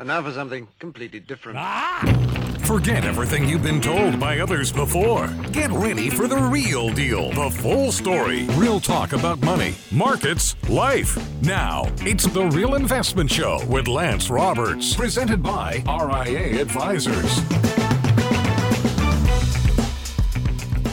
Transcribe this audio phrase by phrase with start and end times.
[0.00, 1.58] And now for something completely different.
[1.60, 2.00] Ah!
[2.60, 5.26] Forget everything you've been told by others before.
[5.52, 11.18] Get ready for the real deal, the full story, real talk about money, markets, life.
[11.42, 17.36] Now, it's the Real Investment Show with Lance Roberts, presented by RIA Advisors.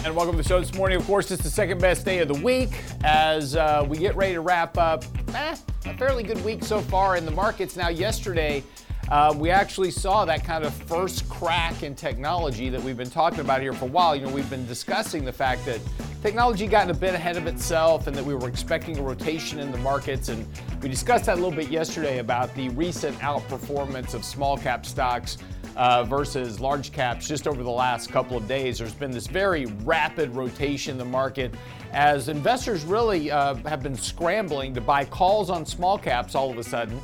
[0.05, 0.97] And welcome to the show this morning.
[0.97, 2.71] Of course, it's the second best day of the week
[3.05, 5.55] as uh, we get ready to wrap up eh,
[5.85, 7.77] a fairly good week so far in the markets.
[7.77, 8.65] Now, yesterday,
[9.09, 13.39] uh, we actually saw that kind of first crack in technology that we've been talking
[13.39, 14.15] about here for a while.
[14.15, 15.79] You know, we've been discussing the fact that
[16.21, 19.71] technology gotten a bit ahead of itself and that we were expecting a rotation in
[19.71, 20.27] the markets.
[20.27, 20.45] And
[20.81, 25.37] we discussed that a little bit yesterday about the recent outperformance of small cap stocks.
[25.75, 28.79] Uh, versus large caps just over the last couple of days.
[28.79, 31.53] There's been this very rapid rotation in the market
[31.93, 36.57] as investors really uh, have been scrambling to buy calls on small caps all of
[36.57, 36.99] a sudden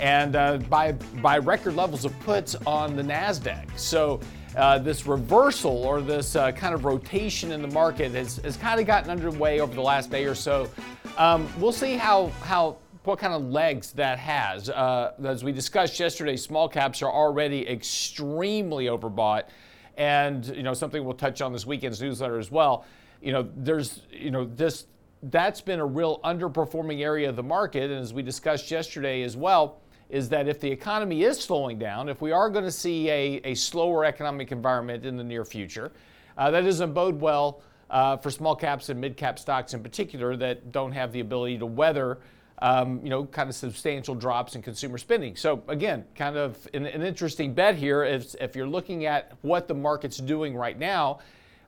[0.00, 3.78] and uh, by, by record levels of puts on the NASDAQ.
[3.78, 4.20] So
[4.56, 8.80] uh, this reversal or this uh, kind of rotation in the market has, has kind
[8.80, 10.68] of gotten underway over the last day or so.
[11.16, 14.68] Um, we'll see how, how what kind of legs that has.
[14.68, 19.44] Uh, as we discussed yesterday, small caps are already extremely overbought,
[19.96, 22.84] and you know something we'll touch on this weekend's newsletter as well.
[23.22, 24.86] You know, there's you know this
[25.22, 29.36] that's been a real underperforming area of the market, and as we discussed yesterday as
[29.36, 33.08] well is that if the economy is slowing down, if we are going to see
[33.10, 35.92] a, a slower economic environment in the near future,
[36.36, 40.36] uh, that doesn't bode well uh, for small caps and mid cap stocks in particular
[40.36, 42.18] that don't have the ability to weather.
[42.60, 45.36] Um, you know, kind of substantial drops in consumer spending.
[45.36, 48.02] So again, kind of an, an interesting bet here.
[48.02, 51.20] If, if you're looking at what the market's doing right now,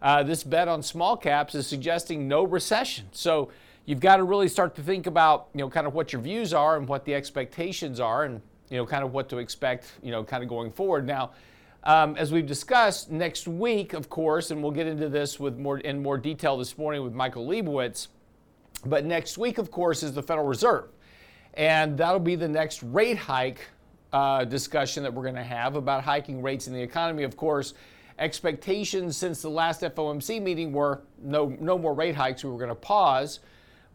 [0.02, 3.06] uh, this bet on small caps is suggesting no recession.
[3.12, 3.50] So
[3.91, 6.55] you've got to really start to think about, you know, kind of what your views
[6.55, 10.12] are and what the expectations are and, you know, kind of what to expect, you
[10.12, 11.05] know, kind of going forward.
[11.05, 11.32] Now,
[11.82, 15.78] um, as we've discussed, next week, of course, and we'll get into this with more
[15.78, 18.06] in more detail this morning with Michael Lebowitz,
[18.87, 20.84] but next week, of course, is the Federal Reserve.
[21.54, 23.59] And that'll be the next rate hike
[24.12, 27.25] uh, discussion that we're going to have about hiking rates in the economy.
[27.25, 27.75] Of course,
[28.20, 32.44] expectations since the last FOMC meeting were no, no more rate hikes.
[32.44, 33.41] We were going to pause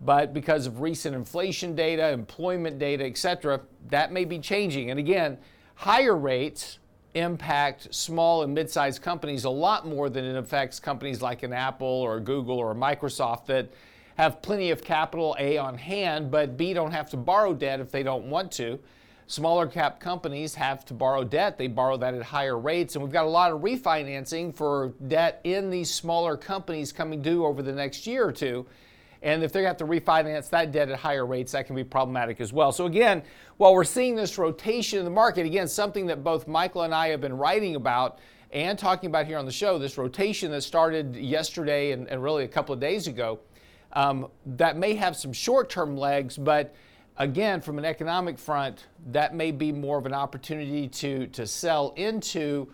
[0.02, 4.92] but because of recent inflation data, employment data, et cetera, that may be changing.
[4.92, 5.38] And again,
[5.76, 6.80] higher rates
[7.14, 11.88] impact small and mid-sized companies a lot more than it affects companies like an Apple
[11.88, 13.70] or Google or Microsoft that
[14.18, 17.92] have plenty of capital A on hand, but B don't have to borrow debt if
[17.92, 18.80] they don't want to.
[19.28, 21.58] Smaller cap companies have to borrow debt.
[21.58, 22.96] They borrow that at higher rates.
[22.96, 27.44] And we've got a lot of refinancing for debt in these smaller companies coming due
[27.44, 28.68] over the next year or two.
[29.26, 32.40] And if they have to refinance that debt at higher rates, that can be problematic
[32.40, 32.72] as well.
[32.72, 33.24] So, again,
[33.58, 37.08] while we're seeing this rotation in the market, again, something that both Michael and I
[37.08, 38.20] have been writing about
[38.52, 42.44] and talking about here on the show, this rotation that started yesterday and, and really
[42.44, 43.40] a couple of days ago,
[43.94, 46.76] um, that may have some short term legs, but
[47.18, 51.96] again, from an economic front, that may be more of an opportunity to, to sell
[51.96, 52.72] into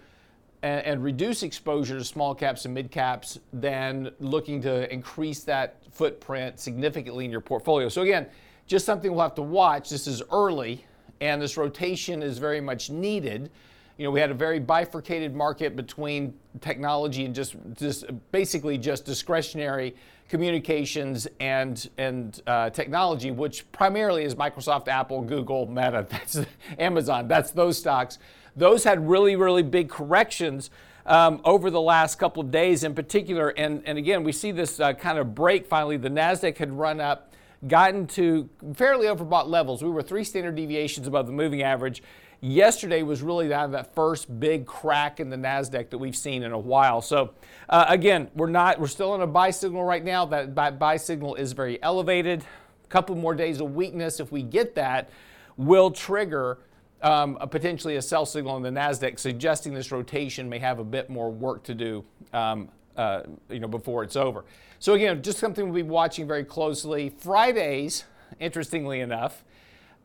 [0.63, 5.80] and, and, reduce exposure to small caps and mid caps than looking to increase that
[5.91, 7.89] footprint significantly in your portfolio.
[7.89, 8.27] So, again,
[8.67, 9.89] just something we'll have to watch.
[9.89, 10.85] This is early,
[11.19, 13.51] and this rotation is very much needed.
[13.97, 19.05] You know, we had a very bifurcated market between technology and just, just basically just
[19.05, 19.95] discretionary
[20.31, 26.39] communications and and uh, technology, which primarily is Microsoft, Apple, Google, Meta, that's
[26.79, 28.17] Amazon, that's those stocks.
[28.55, 30.69] Those had really, really big corrections
[31.05, 33.49] um, over the last couple of days in particular.
[33.49, 35.97] And, and again, we see this uh, kind of break finally.
[35.97, 37.33] The NASDAQ had run up,
[37.67, 39.83] gotten to fairly overbought levels.
[39.83, 42.03] We were three standard deviations above the moving average.
[42.43, 46.57] Yesterday was really that, first big crack in the NASDAQ that we've seen in a
[46.57, 46.99] while.
[46.99, 47.35] So,
[47.69, 50.25] uh, again, we're not, we're still in a buy signal right now.
[50.25, 52.43] That buy signal is very elevated.
[52.83, 55.11] A couple more days of weakness, if we get that,
[55.55, 56.57] will trigger
[57.01, 60.83] um, a potentially a sell signal in the Nasdaq, suggesting this rotation may have a
[60.83, 62.03] bit more work to do,
[62.33, 64.45] um, uh, you know, before it's over.
[64.79, 67.09] So again, just something we'll be watching very closely.
[67.09, 68.05] Fridays,
[68.39, 69.43] interestingly enough,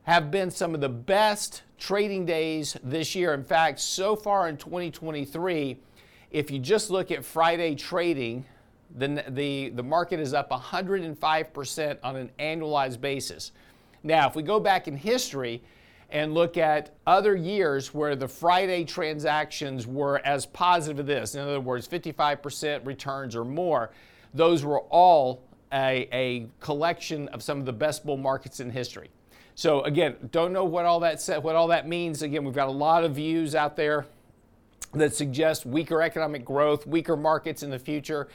[0.03, 3.33] have been some of the best trading days this year.
[3.33, 5.77] In fact, so far in 2023,
[6.31, 8.45] if you just look at Friday trading,
[8.95, 13.51] the, the, the market is up 105% on an annualized basis.
[14.03, 15.61] Now, if we go back in history,
[16.09, 21.41] and look at other years where the Friday transactions were as positive as this, in
[21.41, 23.91] other words, 55% returns or more,
[24.33, 25.43] those were all
[25.73, 29.09] a, a, collection of some of the best bull markets in history.
[29.55, 32.21] So again, don't know what all that what all that means.
[32.21, 34.05] Again, we've got a lot of views out there
[34.93, 38.29] that suggest weaker economic growth, weaker markets in the future,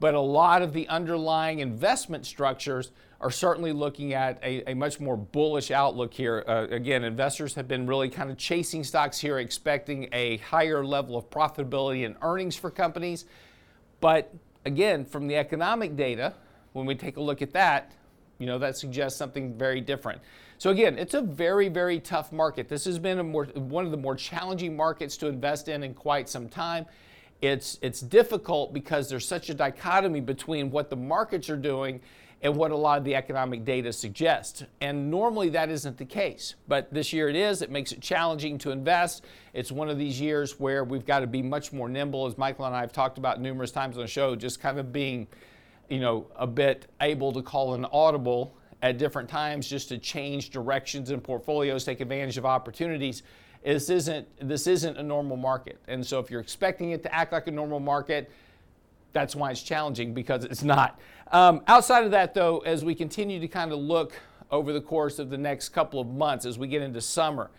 [0.00, 5.00] but a lot of the underlying investment structures are certainly looking at a, a much
[5.00, 6.44] more bullish outlook here.
[6.46, 11.16] Uh, again, investors have been really kind of chasing stocks here, expecting a higher level
[11.16, 13.24] of profitability and earnings for companies.
[14.00, 14.34] But
[14.66, 16.34] again, from the economic data,
[16.72, 17.92] when we take a look at that,
[18.38, 20.20] you know, that suggests something very different.
[20.58, 22.68] So again, it's a very, very tough market.
[22.68, 26.28] This has been more, one of the more challenging markets to invest in in quite
[26.28, 26.86] some time.
[27.44, 32.00] It's, it's difficult because there's such a dichotomy between what the markets are doing
[32.40, 34.62] and what a lot of the economic data suggests.
[34.80, 36.54] And normally that isn't the case.
[36.68, 37.60] But this year it is.
[37.60, 39.26] It makes it challenging to invest.
[39.52, 42.64] It's one of these years where we've got to be much more nimble, as Michael
[42.64, 45.26] and I have talked about numerous times on the show, just kind of being,
[45.90, 50.48] you know, a bit able to call an audible at different times just to change
[50.48, 53.22] directions in portfolios, take advantage of opportunities.
[53.64, 55.80] This isn't this isn't a normal market.
[55.88, 58.30] And so if you're expecting it to act like a normal market,
[59.12, 61.00] that's why it's challenging because it's not.
[61.32, 64.12] Um, outside of that, though, as we continue to kind of look
[64.50, 67.50] over the course of the next couple of months as we get into summer,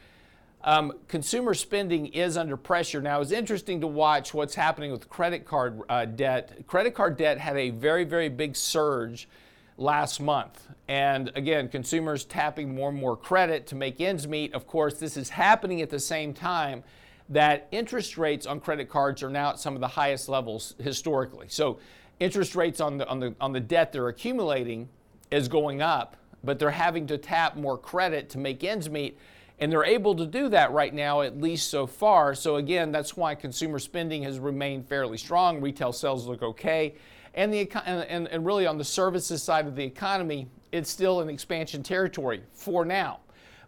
[0.64, 3.02] um, consumer spending is under pressure.
[3.02, 6.68] Now, it's interesting to watch what's happening with credit card uh, debt.
[6.68, 9.28] Credit card debt had a very, very big surge
[9.78, 10.68] last month.
[10.88, 14.54] And again, consumers tapping more and more credit to make ends meet.
[14.54, 16.84] Of course, this is happening at the same time
[17.30, 21.48] that interest rates on credit cards are now at some of the highest levels historically.
[21.50, 21.80] So
[22.20, 24.90] interest rates on the on the on the debt they're accumulating
[25.32, 29.18] is going up, but they're having to tap more credit to make ends meet.
[29.58, 32.36] And they're able to do that right now, at least so far.
[32.36, 35.62] So, again, that's why consumer spending has remained fairly strong.
[35.62, 36.96] Retail sales look okay.
[37.36, 41.30] And, the, and, and really, on the services side of the economy, it's still in
[41.30, 43.20] expansion territory for now.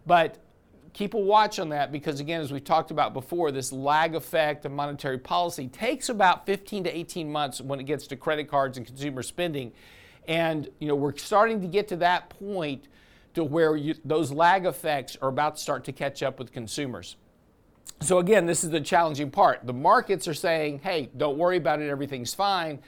[0.06, 0.38] But
[0.94, 4.64] keep a watch on that because, again, as we've talked about before, this lag effect
[4.64, 8.78] of monetary policy takes about 15 to 18 months when it gets to credit cards
[8.78, 9.72] and consumer spending.
[10.26, 12.88] And, you know, we're starting to get to that point
[13.34, 17.16] to where you, those lag effects are about to start to catch up with consumers.
[18.00, 19.66] So, again, this is the challenging part.
[19.66, 22.78] The markets are saying, hey, don't worry about it, everything's fine.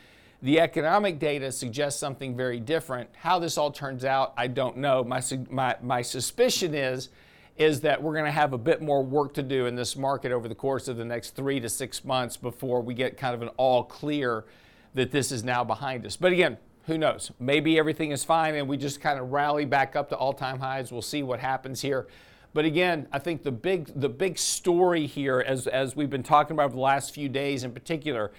[0.42, 3.10] The economic data suggests something very different.
[3.14, 5.04] How this all turns out, I don't know.
[5.04, 7.10] My, my, my suspicion is
[7.56, 10.32] is that we're going to have a bit more work to do in this market
[10.32, 13.42] over the course of the next three to six months before we get kind of
[13.42, 14.46] an all clear
[14.94, 16.16] that this is now behind us.
[16.16, 16.56] But again,
[16.86, 17.30] who knows?
[17.38, 20.90] Maybe everything is fine and we just kind of rally back up to all-time highs.
[20.90, 22.06] We'll see what happens here.
[22.54, 26.54] But again, I think the big the big story here, as as we've been talking
[26.54, 28.32] about over the last few days in particular,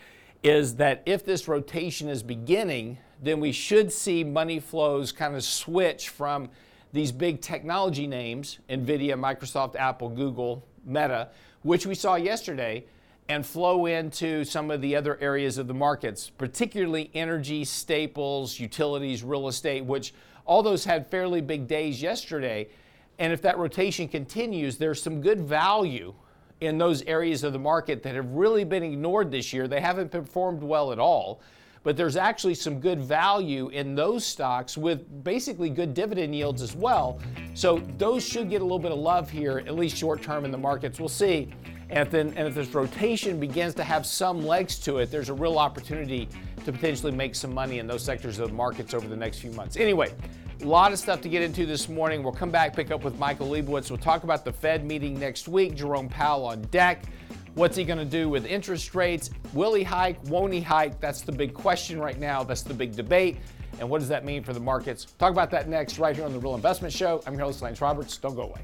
[0.43, 5.43] is that if this rotation is beginning, then we should see money flows kind of
[5.43, 6.49] switch from
[6.93, 11.29] these big technology names Nvidia, Microsoft, Apple, Google, Meta,
[11.61, 12.83] which we saw yesterday,
[13.29, 19.23] and flow into some of the other areas of the markets, particularly energy, staples, utilities,
[19.23, 20.13] real estate, which
[20.45, 22.67] all those had fairly big days yesterday.
[23.19, 26.13] And if that rotation continues, there's some good value
[26.61, 29.67] in those areas of the market that have really been ignored this year.
[29.67, 31.41] They haven't performed well at all
[31.83, 36.75] but there's actually some good value in those stocks with basically good dividend yields as
[36.75, 37.19] well.
[37.55, 40.51] So those should get a little bit of love here, at least short term in
[40.51, 40.99] the markets.
[40.99, 41.51] We'll see.
[41.89, 45.29] And if, then, and if this rotation begins to have some legs to it, there's
[45.29, 46.29] a real opportunity
[46.63, 49.51] to potentially make some money in those sectors of the markets over the next few
[49.51, 49.75] months.
[49.75, 50.13] Anyway,
[50.61, 52.23] a lot of stuff to get into this morning.
[52.23, 53.89] We'll come back, pick up with Michael Lebowitz.
[53.89, 55.75] We'll talk about the Fed meeting next week.
[55.75, 57.03] Jerome Powell on deck.
[57.55, 59.29] What's he going to do with interest rates?
[59.53, 60.17] Will he hike?
[60.25, 60.99] Won't he hike?
[60.99, 62.43] That's the big question right now.
[62.43, 63.37] That's the big debate.
[63.79, 65.05] And what does that mean for the markets?
[65.17, 67.21] Talk about that next, right here on the Real Investment Show.
[67.25, 68.17] I'm your host, Lance Roberts.
[68.17, 68.61] Don't go away.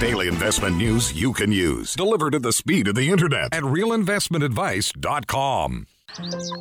[0.00, 5.86] Daily investment news you can use, delivered at the speed of the internet at realinvestmentadvice.com.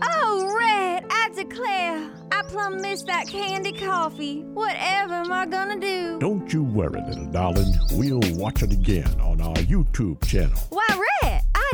[0.02, 4.42] Oh, Red, I declare, I plumb missed that Candid Coffee.
[4.42, 6.18] Whatever am I gonna do?
[6.18, 7.72] Don't you worry, little darling.
[7.92, 10.58] We'll watch it again on our YouTube channel.
[10.70, 11.08] Why, Red,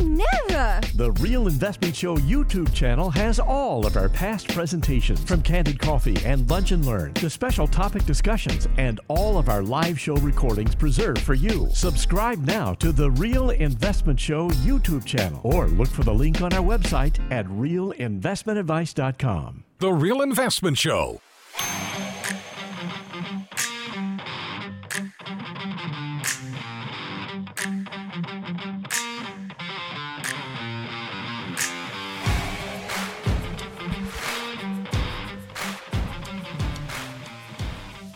[0.00, 0.80] I never.
[0.94, 6.16] The Real Investment Show YouTube channel has all of our past presentations from Candid Coffee
[6.24, 10.74] and Lunch and Learn to special topic discussions and all of our live show recordings
[10.74, 11.68] preserved for you.
[11.72, 16.52] Subscribe now to the Real Investment Show YouTube channel or look for the link on
[16.52, 19.64] our website at realinvestmentadvice.com.
[19.78, 21.20] The Real Investment Show.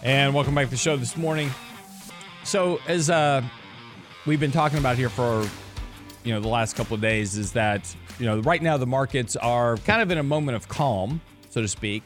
[0.03, 1.51] And welcome back to the show this morning.
[2.45, 3.43] So, as uh,
[4.27, 5.45] we've been talking about here for
[6.23, 9.35] you know the last couple of days, is that you know right now the markets
[9.35, 12.05] are kind of in a moment of calm, so to speak.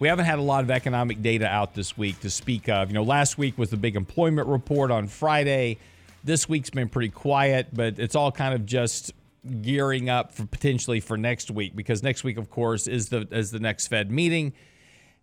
[0.00, 2.88] We haven't had a lot of economic data out this week to speak of.
[2.88, 5.78] You know, last week was the big employment report on Friday.
[6.24, 9.12] This week's been pretty quiet, but it's all kind of just
[9.62, 13.52] gearing up for potentially for next week because next week, of course, is the is
[13.52, 14.52] the next Fed meeting.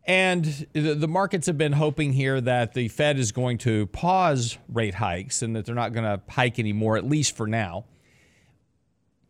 [0.08, 4.94] And the markets have been hoping here that the Fed is going to pause rate
[4.96, 7.84] hikes and that they're not going to hike anymore, at least for now.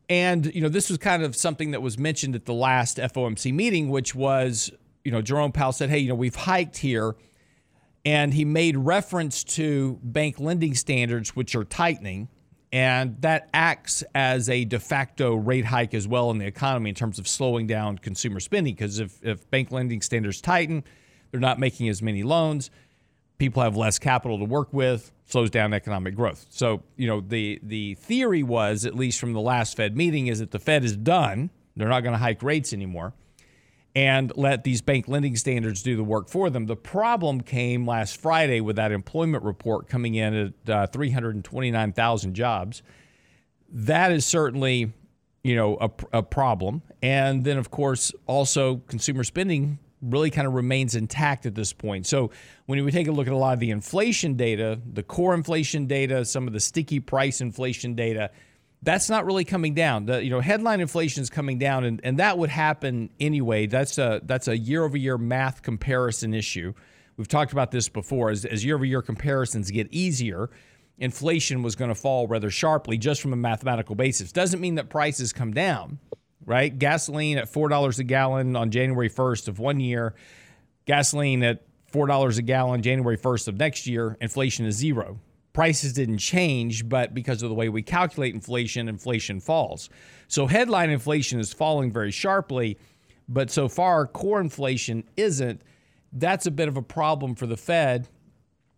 [0.07, 3.51] And, you know, this was kind of something that was mentioned at the last FOMC
[3.51, 4.71] meeting, which was,
[5.03, 7.15] you know, Jerome Powell said, hey, you know, we've hiked here.
[8.05, 12.29] And he made reference to bank lending standards, which are tightening.
[12.71, 16.95] And that acts as a de facto rate hike as well in the economy in
[16.95, 18.75] terms of slowing down consumer spending.
[18.75, 20.83] Because if, if bank lending standards tighten,
[21.31, 22.69] they're not making as many loans.
[23.37, 26.45] People have less capital to work with, slows down economic growth.
[26.49, 30.39] So, you know, the, the theory was, at least from the last Fed meeting, is
[30.39, 31.51] that the Fed is done.
[31.75, 33.13] They're not going to hike rates anymore
[33.97, 36.67] and let these bank lending standards do the work for them.
[36.67, 42.83] The problem came last Friday with that employment report coming in at uh, 329,000 jobs.
[43.71, 44.93] That is certainly,
[45.43, 45.89] you know, a,
[46.19, 46.83] a problem.
[47.01, 52.05] And then, of course, also consumer spending really kind of remains intact at this point.
[52.05, 52.29] So
[52.67, 55.87] when we take a look at a lot of the inflation data, the core inflation
[55.87, 58.29] data, some of the sticky price inflation data,
[58.83, 60.05] that's not really coming down.
[60.05, 63.65] The you know headline inflation is coming down, and, and that would happen anyway.
[63.65, 66.73] That's a that's a year over year math comparison issue.
[67.17, 68.29] We've talked about this before.
[68.29, 70.51] As, as year over year comparisons get easier,
[70.99, 74.31] inflation was going to fall rather sharply just from a mathematical basis.
[74.31, 75.97] Doesn't mean that prices come down,
[76.45, 76.77] right?
[76.77, 80.13] Gasoline at four dollars a gallon on January first of one year,
[80.85, 84.17] gasoline at four dollars a gallon January first of next year.
[84.21, 85.19] Inflation is zero
[85.57, 89.89] prices didn't change, but because of the way we calculate inflation, inflation falls.
[90.27, 92.77] So headline inflation is falling very sharply,
[93.27, 95.63] but so far core inflation isn't.
[96.13, 98.07] That's a bit of a problem for the Fed.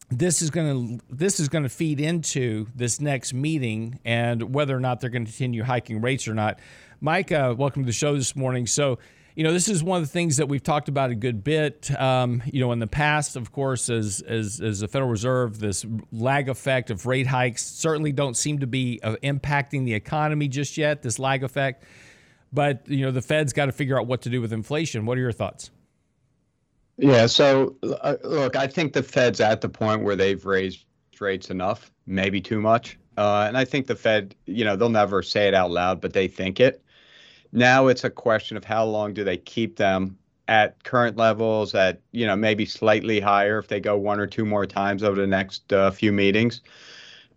[0.09, 4.74] This is going to this is going to feed into this next meeting and whether
[4.74, 6.62] or not they're going to continue hiking rates or not.
[7.01, 8.65] Mike, welcome to the show this morning.
[8.65, 9.00] So
[9.39, 11.89] you know, this is one of the things that we've talked about a good bit.
[11.98, 15.86] Um, you know, in the past, of course, as, as as the Federal Reserve, this
[16.12, 20.77] lag effect of rate hikes certainly don't seem to be uh, impacting the economy just
[20.77, 21.03] yet.
[21.03, 21.86] This lag effect,
[22.51, 25.05] but you know, the Fed's got to figure out what to do with inflation.
[25.05, 25.72] What are your thoughts?
[26.98, 27.25] Yeah.
[27.27, 30.84] So, uh, look, I think the Fed's at the point where they've raised
[31.17, 35.24] rates enough, maybe too much, uh, and I think the Fed, you know, they'll never
[35.24, 36.84] say it out loud, but they think it.
[37.51, 42.01] Now it's a question of how long do they keep them at current levels, at
[42.12, 45.27] you know maybe slightly higher if they go one or two more times over the
[45.27, 46.62] next uh, few meetings.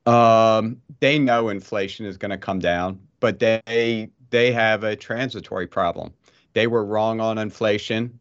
[0.07, 5.67] Um, they know inflation is going to come down, but they they have a transitory
[5.67, 6.13] problem.
[6.55, 8.19] They were wrong on inflation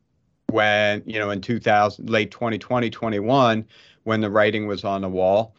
[0.51, 3.65] when you know in 2000 late 2020 21
[4.03, 5.55] when the writing was on the wall.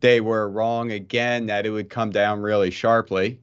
[0.00, 3.40] They were wrong again that it would come down really sharply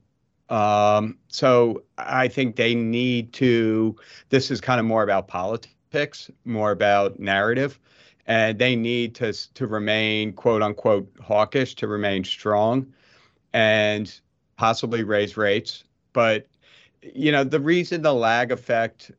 [0.48, 3.96] um, so I think they need to.
[4.28, 7.78] This is kind of more about politics, more about narrative,
[8.26, 12.86] and they need to to remain quote unquote hawkish, to remain strong,
[13.52, 14.20] and
[14.56, 15.84] possibly raise rates.
[16.12, 16.46] But
[17.02, 19.10] you know the reason the lag effect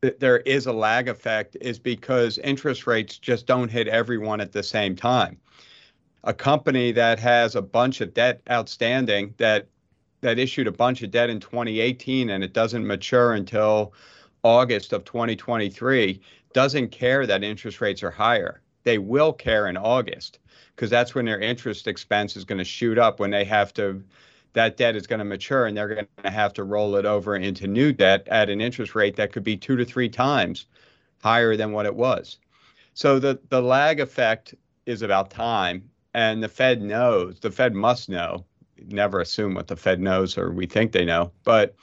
[0.00, 4.62] there is a lag effect is because interest rates just don't hit everyone at the
[4.62, 5.38] same time.
[6.24, 9.68] A company that has a bunch of debt outstanding that
[10.22, 13.92] that issued a bunch of debt in 2018 and it doesn't mature until
[14.44, 16.20] August of 2023
[16.52, 18.62] doesn't care that interest rates are higher.
[18.84, 20.38] They will care in August
[20.74, 24.02] because that's when their interest expense is going to shoot up when they have to
[24.54, 27.36] that debt is going to mature and they're going to have to roll it over
[27.36, 30.66] into new debt at an interest rate that could be 2 to 3 times
[31.22, 32.38] higher than what it was.
[32.94, 34.54] So the the lag effect
[34.86, 38.44] is about time and the Fed knows, the Fed must know
[38.88, 41.74] never assume what the Fed knows or we think they know, but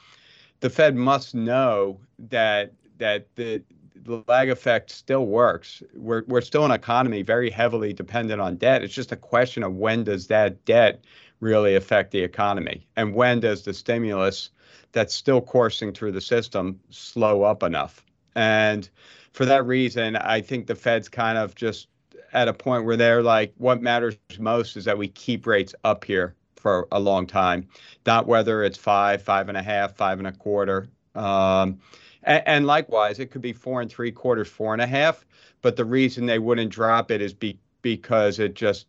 [0.59, 3.61] the Fed must know that that the
[3.95, 5.83] the lag effect still works.
[5.95, 8.83] We're we're still an economy very heavily dependent on debt.
[8.83, 11.03] It's just a question of when does that debt
[11.39, 14.49] really affect the economy, and when does the stimulus
[14.91, 18.03] that's still coursing through the system slow up enough.
[18.35, 18.89] And
[19.33, 21.87] for that reason, I think the Fed's kind of just
[22.33, 26.03] at a point where they're like, what matters most is that we keep rates up
[26.03, 27.67] here for a long time,
[28.05, 30.89] not whether it's five, five and a half, five and a quarter.
[31.15, 31.79] Um,
[32.23, 35.25] and, and, likewise, it could be four and three quarters, four and a half.
[35.61, 38.87] But the reason they wouldn't drop it is be, because it just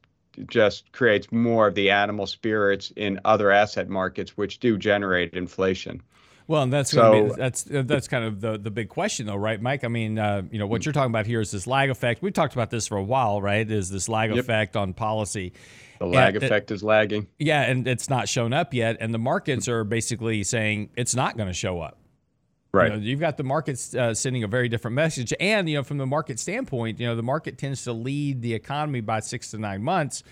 [0.48, 6.00] just creates more of the animal spirits in other asset markets, which do generate inflation.
[6.46, 9.60] Well, and that's so, be, that's that's kind of the the big question, though, right,
[9.60, 9.84] Mike?
[9.84, 12.22] I mean, uh, you know, what you're talking about here is this lag effect.
[12.22, 13.68] We've talked about this for a while, right?
[13.70, 14.40] Is this lag yep.
[14.40, 15.52] effect on policy?
[16.00, 17.28] The lag and effect it, is lagging.
[17.38, 21.36] Yeah, and it's not shown up yet, and the markets are basically saying it's not
[21.36, 21.98] going to show up.
[22.72, 22.98] Right.
[22.98, 25.98] You have got the markets uh, sending a very different message, and you know, from
[25.98, 29.58] the market standpoint, you know, the market tends to lead the economy by six to
[29.58, 30.22] nine months,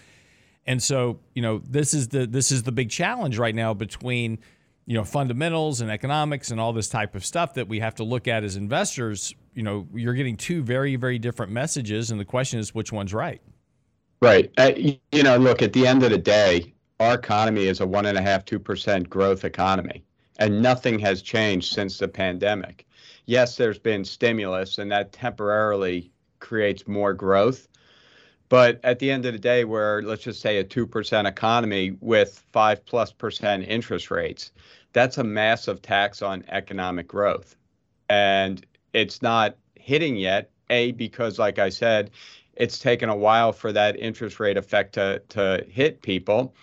[0.64, 4.38] and so you know, this is the this is the big challenge right now between
[4.86, 8.04] you know fundamentals and economics and all this type of stuff that we have to
[8.04, 12.24] look at as investors you know you're getting two very very different messages and the
[12.24, 13.42] question is which one's right
[14.20, 17.86] right uh, you know look at the end of the day our economy is a
[17.86, 20.04] one and a half two percent growth economy
[20.38, 22.86] and nothing has changed since the pandemic
[23.26, 26.10] yes there's been stimulus and that temporarily
[26.40, 27.68] creates more growth
[28.48, 32.42] but at the end of the day, we're, let's just say, a 2% economy with
[32.52, 34.52] 5 plus percent interest rates,
[34.92, 37.56] that's a massive tax on economic growth.
[38.08, 42.10] And it's not hitting yet, A, because, like I said,
[42.58, 46.54] it's taken a while for that interest rate effect to, to hit people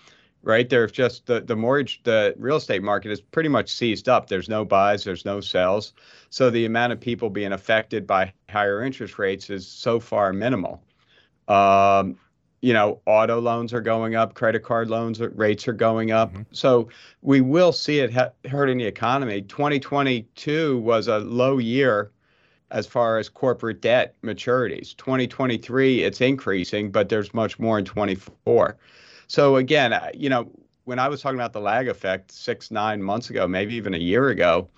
[0.46, 0.68] right?
[0.70, 4.28] There's just the, the mortgage, the real estate market is pretty much seized up.
[4.28, 5.92] There's no buys, there's no sells.
[6.30, 10.84] So the amount of people being affected by higher interest rates is so far minimal.
[11.48, 12.16] Um,
[12.60, 16.32] you know, auto loans are going up, credit card loans rates are going up.
[16.32, 16.42] Mm-hmm.
[16.52, 16.90] So
[17.22, 19.42] we will see it ha- hurting the economy.
[19.42, 22.12] 2022 was a low year
[22.70, 24.96] as far as corporate debt maturities.
[24.96, 28.76] 2023, it's increasing, but there's much more in 24.
[29.28, 30.50] So again, you know,
[30.84, 33.98] when I was talking about the lag effect six, nine months ago, maybe even a
[33.98, 34.68] year ago,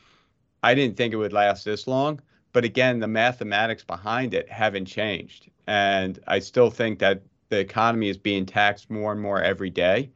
[0.62, 2.20] I didn't think it would last this long.
[2.52, 5.50] But again, the mathematics behind it haven't changed.
[5.66, 10.10] And I still think that the economy is being taxed more and more every day.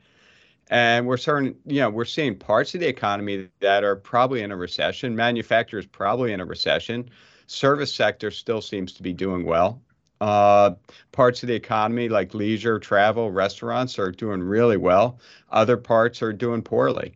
[0.68, 4.50] And we're certain, you know, we're seeing parts of the economy that are probably in
[4.50, 5.14] a recession.
[5.14, 7.10] Manufacturers probably in a recession.
[7.52, 9.82] Service sector still seems to be doing well.
[10.20, 10.72] Uh,
[11.10, 15.18] parts of the economy like leisure, travel, restaurants are doing really well.
[15.50, 17.14] Other parts are doing poorly.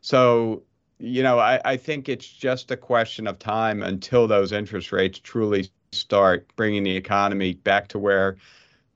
[0.00, 0.62] So,
[0.98, 5.18] you know, I, I think it's just a question of time until those interest rates
[5.18, 8.36] truly start bringing the economy back to where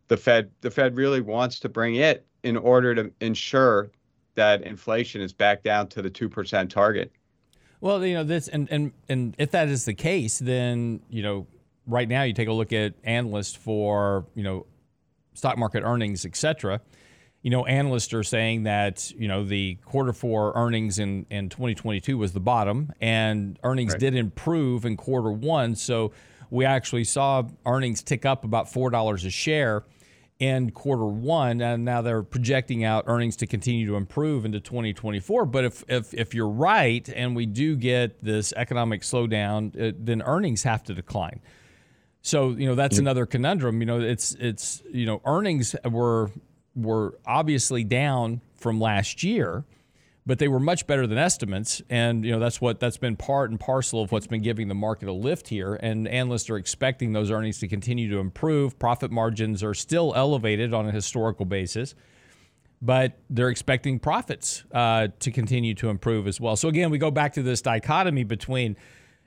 [0.09, 3.90] the Fed the Fed really wants to bring it in order to ensure
[4.35, 7.11] that inflation is back down to the two percent target.
[7.81, 11.47] Well, you know this, and and and if that is the case, then you know
[11.87, 14.67] right now you take a look at analysts for you know
[15.35, 16.81] stock market earnings, et cetera.
[17.43, 22.17] You know, analysts are saying that you know the quarter four earnings in in 2022
[22.17, 24.01] was the bottom, and earnings right.
[24.01, 25.75] did improve in quarter one.
[25.75, 26.12] So
[26.51, 29.85] we actually saw earnings tick up about four dollars a share
[30.38, 35.46] in quarter one, and now they're projecting out earnings to continue to improve into 2024.
[35.46, 40.22] But if if, if you're right, and we do get this economic slowdown, uh, then
[40.22, 41.40] earnings have to decline.
[42.22, 43.81] So you know that's another conundrum.
[43.81, 46.31] You know, it's it's you know earnings were
[46.75, 49.64] were obviously down from last year
[50.27, 51.81] but they were much better than estimates.
[51.89, 54.75] And you know that's what that's been part and parcel of what's been giving the
[54.75, 55.75] market a lift here.
[55.75, 58.79] And analysts are expecting those earnings to continue to improve.
[58.79, 61.95] Profit margins are still elevated on a historical basis
[62.83, 66.57] but they're expecting profits uh, to continue to improve as well.
[66.57, 68.77] So again we go back to this dichotomy between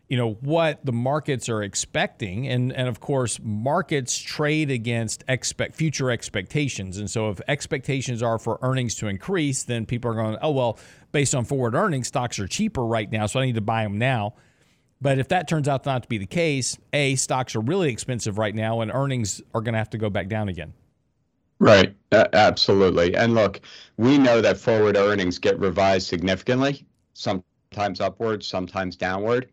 [0.09, 2.47] you know what the markets are expecting.
[2.47, 6.97] And and of course markets trade against expect future expectations.
[6.97, 10.79] And so if expectations are for earnings to increase then people are going oh well
[11.11, 13.97] based on forward earnings stocks are cheaper right now so I need to buy them
[13.97, 14.33] now.
[15.01, 18.39] But if that turns out not to be the case a stocks are really expensive
[18.39, 20.73] right now and earnings are going to have to go back down again.
[21.59, 21.95] Right.
[22.11, 23.15] Uh, absolutely.
[23.15, 23.61] And look
[23.97, 29.49] we know that forward earnings get revised significantly sometimes upwards sometimes downward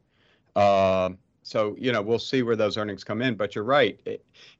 [0.57, 1.11] uh,
[1.43, 3.37] so, you know, we'll see where those earnings come in.
[3.37, 4.01] But you're right.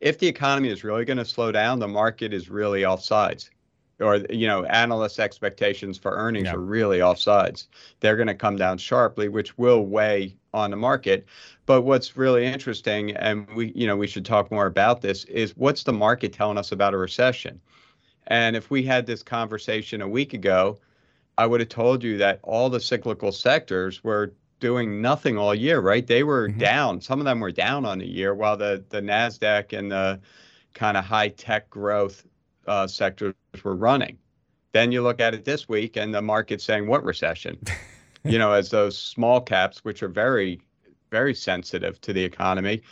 [0.01, 3.51] If the economy is really going to slow down, the market is really off sides.
[4.01, 6.55] or you know analysts' expectations for earnings Yeah.
[6.55, 7.69] are really offsides.
[8.01, 11.27] They're going to come down sharply, which will weigh on the market.
[11.67, 15.57] But what's really interesting, and we you know we should talk more about this, is
[15.57, 17.61] what's the market telling us about a recession?
[18.29, 20.79] And if we had this conversation a week ago,
[21.39, 25.81] I would have told you that all the cyclical sectors were doing nothing all year,
[25.81, 26.07] right?
[26.07, 26.59] They were Mhm.
[26.59, 27.01] down.
[27.01, 30.21] Some of them were down on the year, while the the Nasdaq and the
[30.75, 32.25] kind of high tech growth
[32.67, 34.19] uh, sectors were running.
[34.73, 37.57] Then you look at it this week, and the market's saying, "What recession?"
[38.25, 40.61] you know, as those small caps, which are very,
[41.11, 42.83] very sensitive to the economy,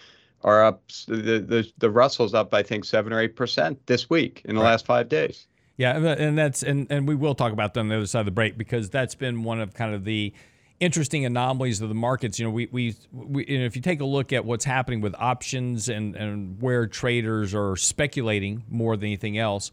[0.43, 0.83] are up.
[1.09, 4.61] The the, the Russell's up, I think, seven or eight percent this week in the
[4.61, 4.71] Right.
[4.71, 5.47] last five days.
[5.77, 8.21] Yeah, and- and that's and and we will talk about that on the other side
[8.21, 10.33] of the break because that's been one of kind of the
[10.81, 12.39] interesting anomalies of the markets.
[12.39, 15.01] You know, we we, we you know, if you take a look at what's happening
[15.01, 19.71] with options and and where traders are speculating more than anything else.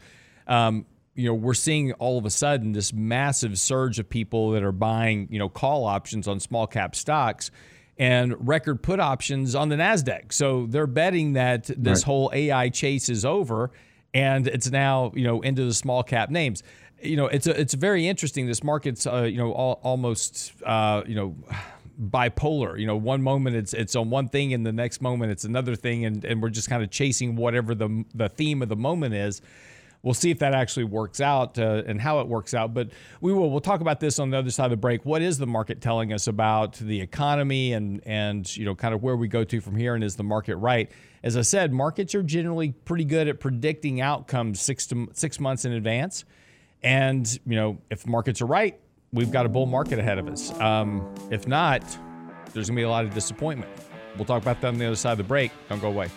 [0.47, 4.63] Um, you know, we're seeing all of a sudden this massive surge of people that
[4.63, 7.51] are buying, you know, call options on small cap stocks
[7.97, 10.31] and record put options on the Nasdaq.
[10.31, 12.03] So they're betting that this Right.
[12.05, 13.71] whole AI chase is over
[14.13, 16.63] and it's now, you know, into the small cap names.
[17.03, 18.45] You know, it's a, it's very interesting.
[18.45, 21.35] This market's, uh, you know, all, almost, uh, you know,
[21.99, 22.79] bipolar.
[22.79, 25.75] You know, one moment it's it's on one thing, and the next moment it's another
[25.75, 29.13] thing, and, and we're just kind of chasing whatever the the theme of the moment
[29.13, 29.41] is.
[30.03, 32.73] We'll see if that actually works out uh, and how it works out.
[32.73, 33.51] But we will.
[33.51, 35.05] We'll talk about this on the other side of the break.
[35.05, 39.03] What is the market telling us about the economy and and you know kind of
[39.03, 39.93] where we go to from here?
[39.93, 40.89] And is the market right?
[41.23, 45.65] As I said, markets are generally pretty good at predicting outcomes six to six months
[45.65, 46.25] in advance.
[46.83, 48.79] And you know if markets are right,
[49.13, 50.51] we've got a bull market ahead of us.
[50.59, 51.83] Um, if not,
[52.53, 53.71] there's gonna be a lot of disappointment.
[54.15, 55.51] We'll talk about that on the other side of the break.
[55.69, 56.09] Don't go away.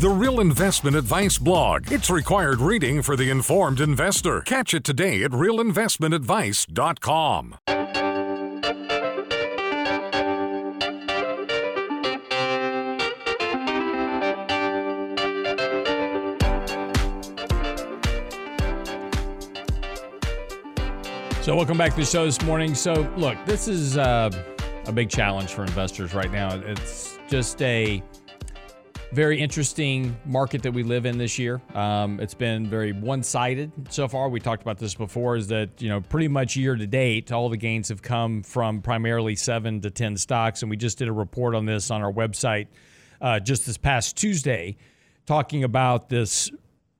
[0.00, 1.92] The, Real Investment Advice blog.
[1.92, 4.40] It's required reading for the informed investor.
[4.40, 7.56] Catch it today at realinvestmentadvice.com.
[21.42, 22.74] So, welcome back to the show this morning.
[22.74, 24.30] So, look, this is uh,
[24.86, 26.54] a big challenge for investors right now.
[26.54, 28.02] It's just a
[29.12, 31.60] very interesting market that we live in this year.
[31.74, 34.28] Um, it's been very one-sided so far.
[34.28, 35.36] We talked about this before.
[35.36, 38.82] Is that you know pretty much year to date, all the gains have come from
[38.82, 42.12] primarily seven to ten stocks, and we just did a report on this on our
[42.12, 42.68] website
[43.20, 44.76] uh, just this past Tuesday,
[45.26, 46.50] talking about this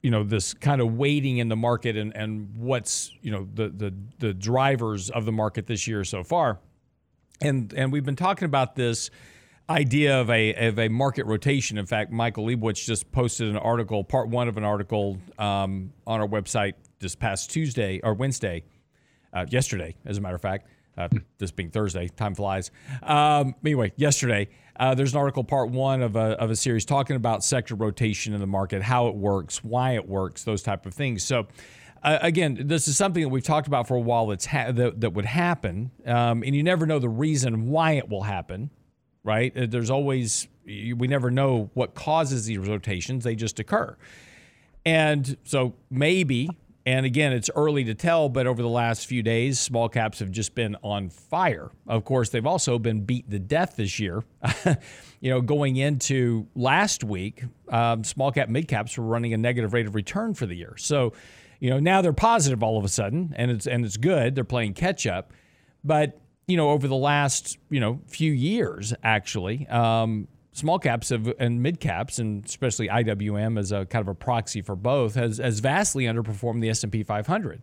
[0.03, 3.69] you know this kind of waiting in the market and and what's you know the
[3.69, 6.59] the the drivers of the market this year so far
[7.41, 9.11] and and we've been talking about this
[9.71, 14.03] idea of a of a market rotation in fact Michael Lebowitz just posted an article
[14.03, 18.65] part 1 of an article um, on our website this past Tuesday or Wednesday
[19.33, 20.67] uh, yesterday as a matter of fact
[21.01, 22.71] uh, this being Thursday, time flies.
[23.03, 27.17] Um, anyway, yesterday, uh, there's an article, part one of a, of a series, talking
[27.17, 30.95] about sector rotation in the market, how it works, why it works, those type of
[30.95, 31.23] things.
[31.23, 31.47] So,
[32.03, 35.01] uh, again, this is something that we've talked about for a while that's ha- that,
[35.01, 38.71] that would happen, um, and you never know the reason why it will happen,
[39.25, 39.57] right?
[39.57, 43.97] Uh, There's always we never know what causes these rotations; they just occur.
[44.85, 46.49] And so maybe,
[46.87, 50.31] and again, it's early to tell, but over the last few days, small caps have
[50.31, 51.71] just been on fire.
[51.87, 54.25] Of course, they've also been beat to death this year.
[55.21, 59.75] you know, going into last week, um, small cap, mid caps were running a negative
[59.75, 60.75] rate of return for the year.
[60.79, 61.13] So,
[61.59, 64.35] you know, now they're positive all of a sudden, and it's and it's good.
[64.35, 65.33] They're playing catch up,
[65.85, 66.19] but
[66.51, 71.63] you know, over the last you know few years, actually, um, small caps have, and
[71.63, 75.61] mid caps, and especially IWM as a kind of a proxy for both, has has
[75.61, 77.63] vastly underperformed the S and P 500.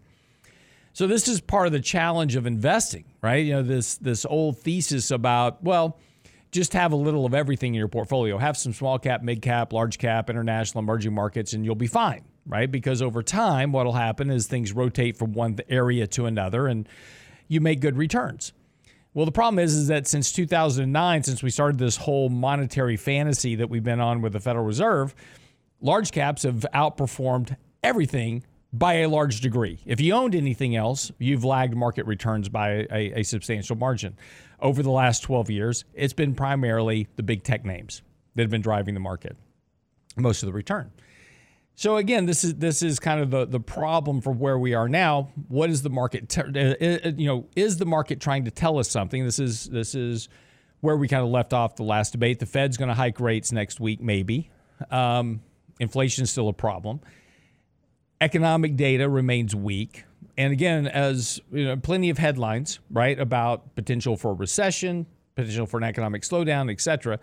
[0.93, 3.45] So this is part of the challenge of investing, right?
[3.45, 6.00] You know, this this old thesis about well,
[6.52, 8.38] just have a little of everything in your portfolio.
[8.38, 12.23] Have some small cap, mid cap, large cap, international, emerging markets, and you'll be fine,
[12.45, 12.71] right?
[12.71, 16.88] Because over time, what'll happen is things rotate from one area to another, and
[17.47, 18.54] you make good returns.
[19.17, 23.56] Well, the problem is, is that since 2009, since we started this whole monetary fantasy
[23.56, 25.15] that we've been on with the Federal Reserve,
[25.82, 29.80] large caps have outperformed everything by a large degree.
[29.88, 34.15] If you owned anything else, you've lagged market returns by a, a, substantial margin.
[34.62, 38.03] Over the last 12 years, it's been primarily the big tech names
[38.36, 39.36] that have been driving the market,
[40.15, 40.91] most of the return.
[41.78, 44.90] So again, this is this is kind of the the problem for where we are
[44.90, 45.30] now.
[45.48, 46.28] What is the market?
[46.28, 49.24] T- uh, uh, you know, is the market trying to tell us something?
[49.24, 50.28] This is this is
[50.82, 52.40] where we kind of left off the last debate.
[52.40, 54.50] The Fed's going to hike rates next week, maybe.
[54.92, 55.42] Um,
[55.80, 57.00] inflation is still a problem
[58.22, 60.06] economic data remains weak.
[60.38, 65.78] And again, as you know, plenty of headlines, right, about potential for recession, potential for
[65.78, 67.20] an economic slowdown, et cetera.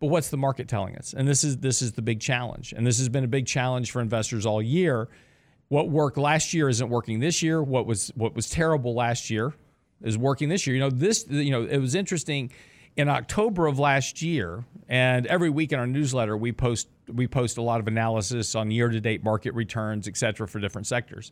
[0.00, 1.14] But what's the market telling us?
[1.16, 2.72] And this is this is the big challenge.
[2.72, 5.08] And this has been a big challenge for investors all year.
[5.68, 7.62] What worked last year isn't working this year.
[7.62, 9.54] What was what was terrible last year
[10.02, 10.74] is working this year.
[10.74, 12.50] You know, this you know, it was interesting
[12.96, 17.58] in October of last year, and every week in our newsletter we post we post
[17.58, 21.30] a lot of analysis on year to date market returns, et cetera, for different sectors.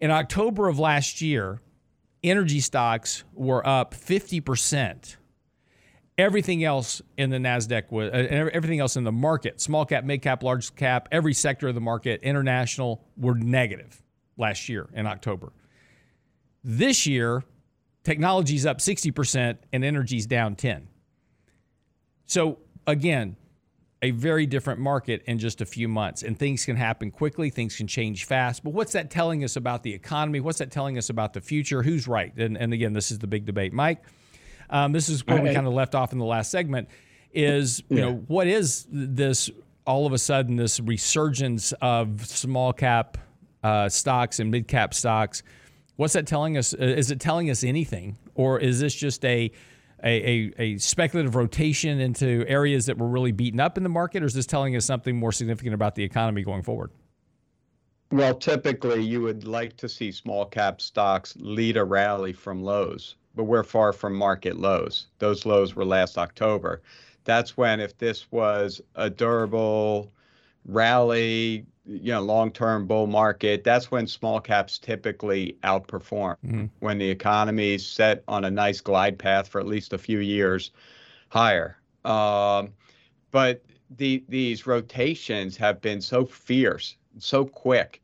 [0.00, 1.60] In October of last year,
[2.24, 5.16] energy stocks were up 50%.
[6.20, 10.20] Everything else in the NASDAQ was, uh, everything else in the market, small cap, mid
[10.20, 14.02] cap, large cap, every sector of the market, international, were negative
[14.36, 15.52] last year in October.
[16.62, 17.42] This year,
[18.04, 20.88] technology's up 60% and energy's down 10.
[22.26, 23.36] So again,
[24.02, 26.22] a very different market in just a few months.
[26.22, 28.64] And things can happen quickly, things can change fast.
[28.64, 30.40] But what's that telling us about the economy?
[30.40, 31.82] What's that telling us about the future?
[31.82, 32.34] Who's right?
[32.36, 33.72] And, and again, this is the big debate.
[33.72, 34.02] Mike,
[34.70, 36.88] um, this is where we kind of left off in the last segment
[37.32, 38.04] is, you yeah.
[38.04, 39.50] know, what is this
[39.86, 43.18] all of a sudden this resurgence of small cap
[43.62, 45.42] uh, stocks and mid cap stocks?
[45.96, 46.72] What's that telling us?
[46.72, 48.16] Is it telling us anything?
[48.34, 49.52] Or is this just a
[50.02, 54.22] a, a, a, speculative rotation into areas that were really beaten up in the market,
[54.22, 56.90] or is this telling us something more significant about the economy going forward?
[58.10, 63.16] Well, typically you would like to see small cap stocks lead a rally from lows,
[63.34, 65.06] but we're far from market lows.
[65.18, 66.82] Those lows were last October.
[67.24, 70.12] That's when, if this was a durable
[70.64, 76.66] rally, you know long-term bull market that's when small caps typically outperform mm-hmm.
[76.80, 80.18] when the economy is set on a nice glide path for at least a few
[80.18, 80.70] years
[81.28, 82.72] higher um,
[83.30, 83.62] but
[83.96, 88.00] the, these rotations have been so fierce so quick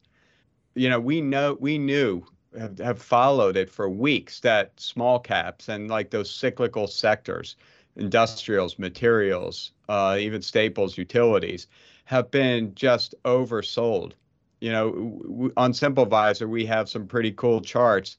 [0.75, 2.25] you know we know we knew
[2.59, 7.57] have, have followed it for weeks that small caps and like those cyclical sectors
[7.97, 11.66] industrials materials uh, even staples utilities
[12.07, 14.12] have been just oversold.
[14.61, 18.16] You know, on SimpleVisor, we have some pretty cool charts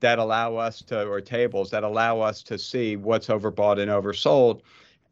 [0.00, 4.60] that allow us to, or tables that allow us to see what's overbought and oversold.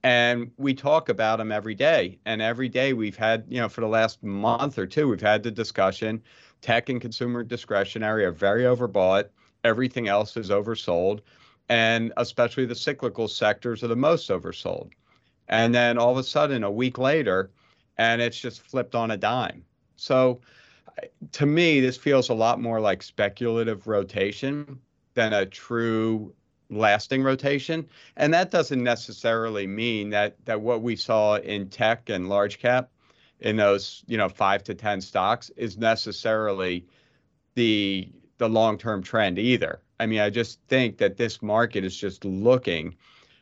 [0.03, 2.19] And we talk about them every day.
[2.25, 5.43] And every day we've had, you know, for the last month or two, we've had
[5.43, 6.23] the discussion
[6.61, 9.29] tech and consumer discretionary are very overbought.
[9.65, 11.21] Everything else is oversold.
[11.69, 14.91] And especially the cyclical sectors are the most oversold.
[15.49, 17.51] And then all of a sudden, a week later,
[17.99, 19.65] and it's just flipped on a dime.
[19.97, 20.41] So
[21.33, 24.81] to me, this feels a lot more like speculative rotation
[25.15, 26.33] than a true
[26.71, 27.87] lasting rotation.
[28.17, 32.91] And that doesn't necessarily mean that that what we saw in tech and large cap
[33.41, 36.85] in those, you know, five to 10 stocks is necessarily
[37.55, 39.83] the the long-term trend either.
[39.99, 42.95] I mean, I just think that this market is just looking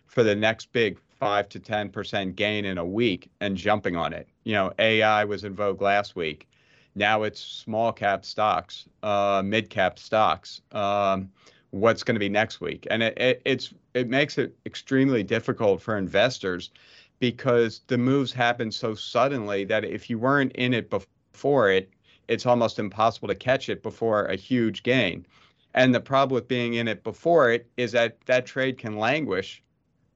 [0.06, 4.28] for the next big five to 10% gain in a week and jumping on it.
[4.42, 6.48] You know, AI was in vogue last week.
[6.96, 10.60] Now it's small cap stocks, uh, mid cap stocks.
[10.72, 11.30] Um,
[11.70, 12.86] what's going to be next week?
[12.90, 16.70] And it, it, it's it makes it extremely difficult for investors
[17.18, 21.90] because the moves happen so suddenly that if you weren't in it before it,
[22.28, 25.26] it's almost impossible to catch it before a huge gain.
[25.74, 29.62] And the problem with being in it before it is that that trade can languish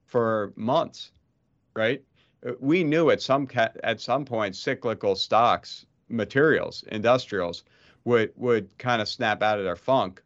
[0.06, 1.12] for months,
[1.74, 2.02] right?
[2.60, 7.64] We knew at some ca- at some point cyclical stocks, materials, industrials
[8.04, 10.22] would would kind of snap out of their funk.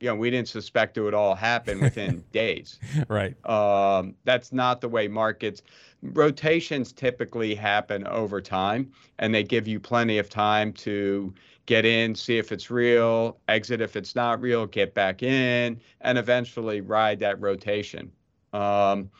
[0.00, 2.78] You know, we didn't suspect it would all happen within days.
[3.08, 3.34] Right.
[3.48, 5.62] Um, that's not the way markets
[6.12, 11.32] rotations typically happen over time, and they give you plenty of time to
[11.66, 16.18] get in, see if it's real, exit if it's not real, get back in, and
[16.18, 18.12] eventually ride that rotation.
[18.52, 19.10] Um,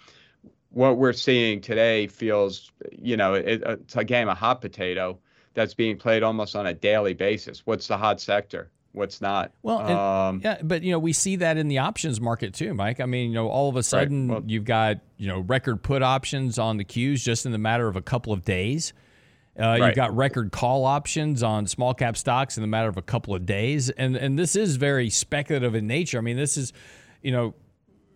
[0.70, 5.18] what we're seeing today feels, you know, it, it's a game of hot potato
[5.54, 7.64] that's being played almost on a daily basis.
[7.64, 8.70] What's the hot sector?
[8.94, 9.50] What's not?
[9.62, 12.74] Well, and, um, yeah, but you know we see that in the options market too,
[12.74, 13.00] Mike.
[13.00, 14.34] I mean, you know, all of a sudden right.
[14.34, 17.88] well, you've got you know record put options on the Qs just in the matter
[17.88, 18.92] of a couple of days.
[19.58, 19.86] Uh, right.
[19.86, 23.34] You've got record call options on small cap stocks in the matter of a couple
[23.34, 26.18] of days, and and this is very speculative in nature.
[26.18, 26.72] I mean, this is,
[27.20, 27.54] you know,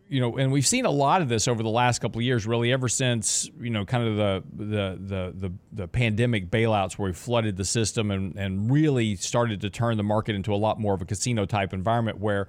[0.08, 2.46] you know, and we've seen a lot of this over the last couple of years,
[2.46, 7.10] really, ever since you know, kind of the the the the, the pandemic bailouts where
[7.10, 10.80] we flooded the system and and really started to turn the market into a lot
[10.80, 12.48] more of a casino type environment where,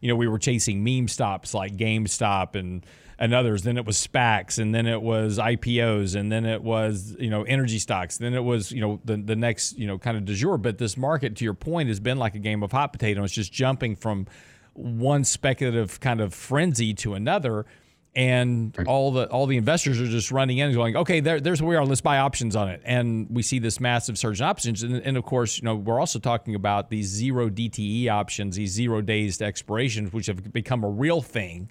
[0.00, 2.86] you know, we were chasing meme stops like GameStop and
[3.20, 3.62] and others.
[3.62, 7.42] Then it was SPACs, and then it was IPOs, and then it was you know
[7.42, 8.18] energy stocks.
[8.18, 10.58] Then it was you know the the next you know kind of de jour.
[10.58, 13.22] But this market, to your point, has been like a game of hot potato.
[13.22, 14.26] It's just jumping from
[14.74, 17.66] one speculative kind of frenzy to another
[18.14, 21.62] and all the all the investors are just running in and going, okay, there, there's
[21.62, 21.84] where we are.
[21.86, 24.82] Let's buy options on it, and we see this massive surge in options.
[24.82, 28.72] And, and, of course, you know, we're also talking about these zero DTE options, these
[28.72, 31.68] zero days to expirations, which have become a real thing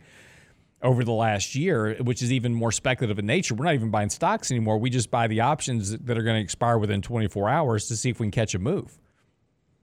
[0.81, 3.53] over the last year, which is even more speculative in nature.
[3.53, 4.77] We're not even buying stocks anymore.
[4.77, 8.09] We just buy the options that are going to expire within 24 hours to see
[8.09, 8.97] if we can catch a move.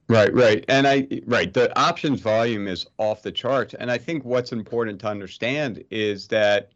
[0.08, 0.64] Right, right.
[0.68, 3.74] And I right, the options volume is off the charts.
[3.74, 6.70] And I think what's important to understand is that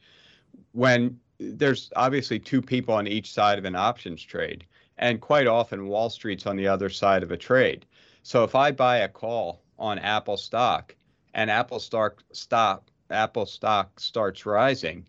[0.72, 4.64] when there's obviously two people on each side of an options trade,
[4.98, 7.86] and quite often Wall Street's on the other side of a trade.
[8.22, 10.94] So if I buy a call on Apple stock
[11.34, 15.06] and Apple stock stock Apple stock starts rising,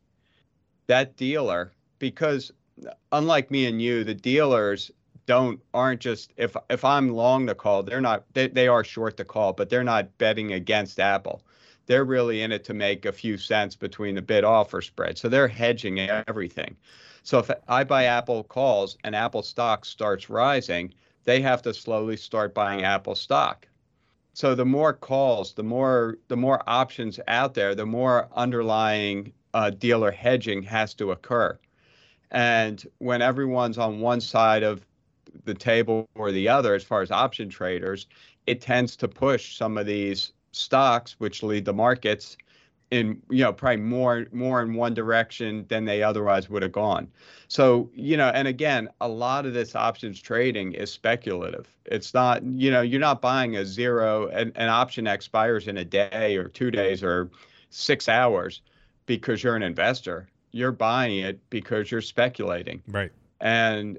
[0.88, 2.52] that dealer, because
[3.12, 4.92] unlike me and you, the dealers
[5.26, 9.18] don't aren't just if if I'm long the call, they're not they, they are short
[9.18, 11.42] the call, but they're not betting against Apple.
[11.86, 15.18] They're really in it to make a few cents between the bid offer spread.
[15.18, 16.78] So they're hedging everything.
[17.24, 22.18] So if I buy Apple calls and Apple stock starts rising, they have to slowly
[22.18, 23.68] start buying Apple stock.
[24.34, 29.70] So the more calls, the more the more options out there, the more underlying uh,
[29.70, 31.60] dealer hedging has to occur.
[32.32, 34.86] And when everyone's on one side of
[35.46, 38.08] the table or the other as far as option traders,
[38.48, 42.38] it tends to push some of these stocks which lead the markets
[42.92, 47.08] in you know probably more more in one direction than they otherwise would have gone.
[47.48, 51.74] So you know and again a lot of this options trading is speculative.
[51.86, 55.86] It's not you know you're not buying a zero an, an option expires in a
[55.86, 57.32] day or two days or
[57.70, 58.62] six hours
[59.06, 60.28] because you're an investor.
[60.52, 62.84] You're buying it because you're speculating.
[62.90, 63.12] Right.
[63.40, 63.98] And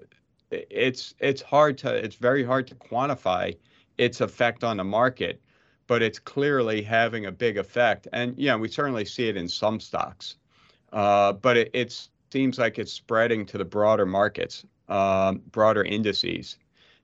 [0.53, 3.57] it's it's hard to it's very hard to quantify
[3.99, 5.41] its effect on the market,
[5.87, 8.09] but it's clearly having a big effect.
[8.13, 10.37] And yeah, we certainly see it in some stocks,
[10.93, 16.59] uh, but it it's, seems like it's spreading to the broader markets, um, broader indices,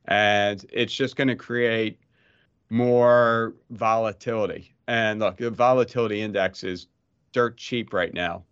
[0.06, 1.98] and it's just going to create
[2.70, 4.74] more volatility.
[4.86, 6.86] And look, the volatility index is
[7.32, 8.44] dirt cheap right now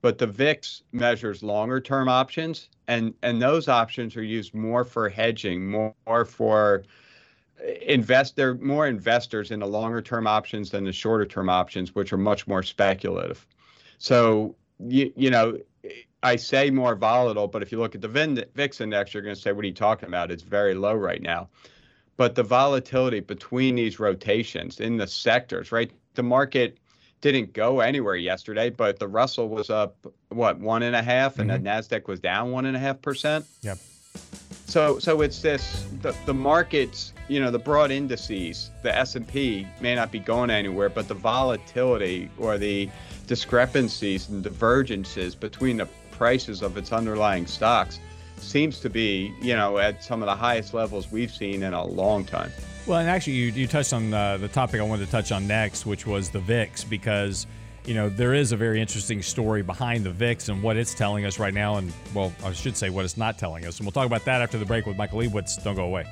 [0.00, 5.08] but the VIX measures longer term options, and and those options are used more for
[5.08, 6.84] hedging, more, for
[7.62, 8.36] eh, invest.
[8.36, 12.12] There are more investors in the longer term options than the shorter term options, which
[12.12, 13.46] are much more speculative.
[13.98, 15.58] So you you know.
[16.20, 19.40] I say more volatile, but if you look at the VIX index, you're going to
[19.40, 20.32] say, what are you talking about?
[20.32, 21.48] It's very low right now.
[22.16, 25.92] But the volatility between these rotations in the sectors, right?
[26.14, 26.78] The market
[27.20, 29.96] didn't go anywhere yesterday, but the Russell was up
[30.28, 31.64] what one and a half, and mm-hmm.
[31.64, 33.44] the Nasdaq was down one and a half percent.
[33.62, 33.78] Yep.
[34.66, 39.26] So so it's this the the markets, you know, the broad indices, the S and
[39.26, 42.88] P may not be going anywhere, but the volatility or the
[43.26, 48.00] discrepancies and divergences between the prices of its underlying stocks
[48.36, 51.84] seems to be, you know, at some of the highest levels we've seen in a
[51.84, 52.52] long time.
[52.88, 55.46] Well, and actually, you, you touched on uh, the topic I wanted to touch on
[55.46, 57.46] next, which was the VIX, because
[57.84, 61.26] you know there is a very interesting story behind the VIX and what it's telling
[61.26, 63.76] us right now, and well, I should say what it's not telling us.
[63.76, 65.62] And we'll talk about that after the break with Michael Lebowitz.
[65.62, 66.06] Don't go away.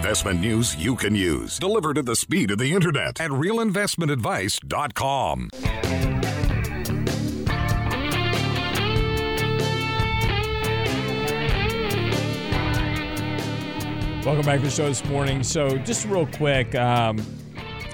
[0.00, 5.50] Investment news you can use, delivered at the speed of the internet at realinvestmentadvice.com.
[14.24, 15.42] Welcome back to the show this morning.
[15.42, 17.18] So, just real quick, um,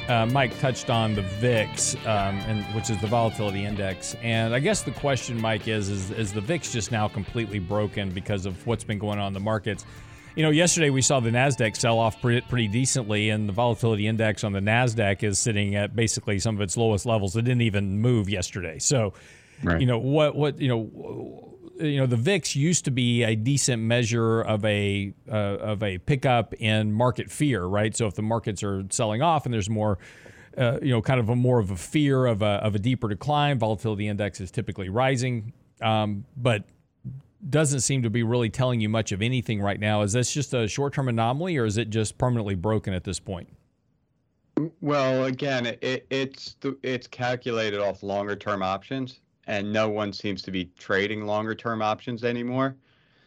[0.07, 4.61] uh, Mike touched on the VIX, um, and which is the volatility index, and I
[4.61, 8.64] guess the question, Mike, is, is is the VIX just now completely broken because of
[8.64, 9.84] what's been going on in the markets?
[10.37, 14.07] You know, yesterday we saw the Nasdaq sell off pretty, pretty decently, and the volatility
[14.07, 17.34] index on the Nasdaq is sitting at basically some of its lowest levels.
[17.37, 18.78] It didn't even move yesterday.
[18.78, 19.14] So,
[19.62, 19.80] right.
[19.80, 23.82] you know what what you know you know the VIX used to be a decent
[23.82, 27.97] measure of a uh, of a pickup in market fear, right?
[27.97, 29.97] So if the markets are selling off and there's more,
[30.59, 33.09] uh, you know, kind of a more of a fear of a of a deeper
[33.09, 36.64] decline, volatility index is typically rising, um, but
[37.49, 40.03] doesn't seem to be really telling you much of anything right now.
[40.03, 43.20] Is this just a short term anomaly, or is it just permanently broken at this
[43.20, 43.49] point?
[44.80, 50.51] Well, again, it, it's it's calculated off longer term options and no one seems to
[50.51, 52.76] be trading longer term options anymore.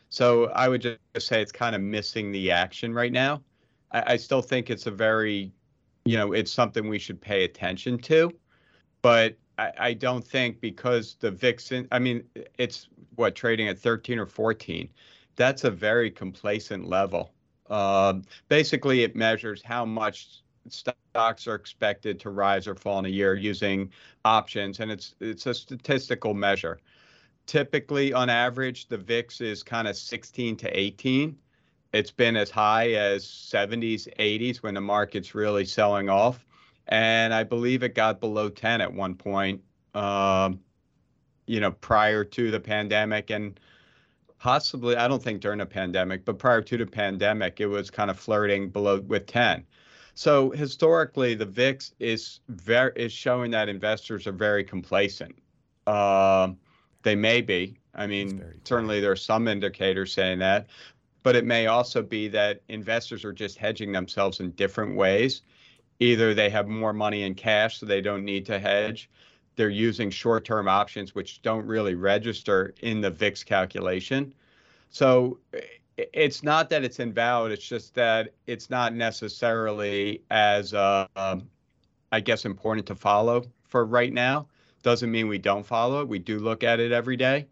[0.10, 3.42] So I would just say it's kind of missing the action right now.
[3.92, 5.52] I, I, still think it's a very,
[6.06, 8.32] you know, it's something we should pay attention to,
[9.02, 12.24] but I, I don't think because the VIX, I mean,
[12.58, 12.90] it's
[13.20, 14.90] what trading at 13 or 14.
[15.36, 17.32] That's a very complacent level.
[17.70, 23.10] Um, basically, it measures how much stocks are expected to rise or fall in a
[23.10, 23.92] year using
[24.26, 26.80] options, and it's it's a statistical measure.
[27.46, 31.38] Typically, on average, the VIX is kind of 16 to 18.
[31.94, 36.46] It's been as high as 70s, 80s when the market's really selling off,
[36.88, 39.62] and I believe it got below 10 at one point.
[39.96, 40.60] Um,
[41.50, 43.60] you know, prior to the pandemic, and
[44.38, 48.12] possibly I don't think during the pandemic, but prior to the pandemic, it was kind
[48.12, 49.66] of flirting below with 10.
[50.14, 55.36] So historically, the VIX is very is showing that investors are very complacent.
[55.88, 56.50] Uh,
[57.02, 57.78] they may be.
[57.96, 60.68] I mean, certainly there are some indicators saying that,
[61.24, 65.42] but it may also be that investors are just hedging themselves in different ways.
[66.00, 69.10] Either they have more money in cash, so they don't need to hedge.
[69.60, 74.34] They're using short-term options, which don't really register in the VIX calculation.
[74.90, 75.38] So
[75.98, 77.52] it's not that it's invalid.
[77.52, 81.50] It's just that it's not necessarily as, uh, um,
[82.14, 84.48] I guess, important to follow for right now.
[84.82, 86.08] Doesn't mean we don't follow it.
[86.08, 87.46] We do look at it every day,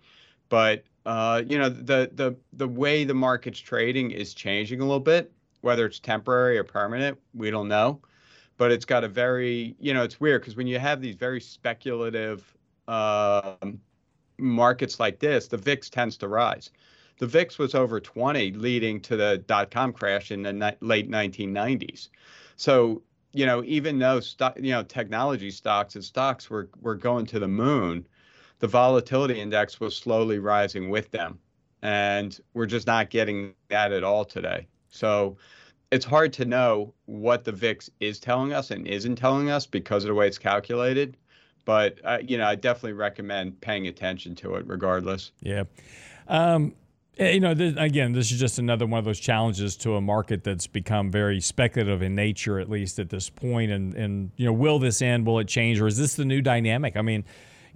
[0.48, 5.02] but uh, you know, the the the way the market's trading is changing a little
[5.02, 5.30] bit.
[5.60, 8.00] Whether it's temporary or permanent, we don't know.
[8.58, 11.40] But it's got a very, you know, it's weird because when you have these very
[11.40, 12.56] speculative
[12.88, 13.56] uh,
[14.40, 16.72] markets like this, the VIX tends to rise
[17.18, 21.10] the VIX was over 20 leading to the dot com crash in the ni- late
[21.10, 22.10] 1990s.
[22.56, 23.02] So,
[23.34, 27.40] you know, even though stock, you know, technology stocks and stocks were, were going to
[27.40, 28.08] the moon,
[28.60, 31.40] the volatility index was slowly rising with them.
[31.82, 34.68] And we're just not getting that at all today.
[34.90, 35.38] So
[35.92, 40.04] it's hard to know what the VIX is telling us and isn't telling us because
[40.04, 41.18] of the way it's calculated.
[41.66, 45.32] But, uh, you know, I definitely recommend paying attention to it regardless.
[45.42, 45.64] Yeah.
[46.28, 46.74] Um,
[47.20, 50.02] Eh, you know, this, again, this is just another one of those challenges to a
[50.02, 53.72] market that's become very speculative in nature, at least at this point.
[53.72, 55.26] And and you know, will this end?
[55.26, 56.96] Will it change, or is this the new dynamic?
[56.96, 57.26] I mean,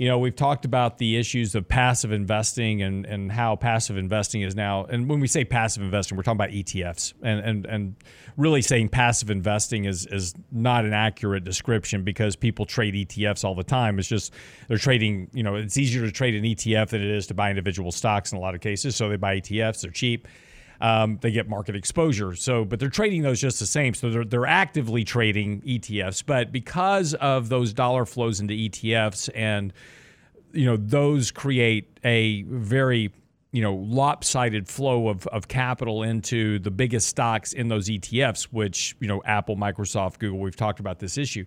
[0.02, 4.42] you know, we've talked about the issues of passive investing and, and how passive investing
[4.42, 4.84] is now.
[4.86, 7.14] And when we say passive investing, we're talking about ETFs.
[7.22, 7.96] And, and, and
[8.36, 13.54] really saying passive investing is, is not an accurate description because people trade ETFs all
[13.54, 14.00] the time.
[14.00, 14.34] It's just
[14.68, 17.52] they're trading, you know, it's easier to trade an ETF than it is to buy
[17.52, 18.96] individual stocks in a lot of cases.
[18.96, 20.28] So they buy ETFs, they're cheap.
[20.82, 22.36] Um, they get market exposure.
[22.36, 23.94] So, but they're trading those just the same.
[23.94, 26.24] So they're, they're actively trading ETFs.
[26.26, 29.72] But because of those dollar flows into ETFs and,
[30.54, 33.12] you know, those create a very
[33.52, 38.96] you know lopsided flow of, of capital into the biggest stocks in those ETFs, which
[39.00, 40.40] you know Apple, Microsoft, Google.
[40.40, 41.46] We've talked about this issue.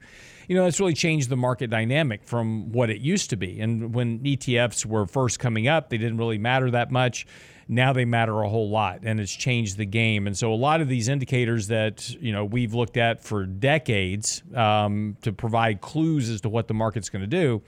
[0.48, 3.60] You know that's really changed the market dynamic from what it used to be.
[3.60, 7.26] And when ETFs were first coming up, they didn't really matter that much
[7.68, 10.80] now they matter a whole lot and it's changed the game and so a lot
[10.80, 16.28] of these indicators that you know we've looked at for decades um, to provide clues
[16.28, 17.62] as to what the market's going to do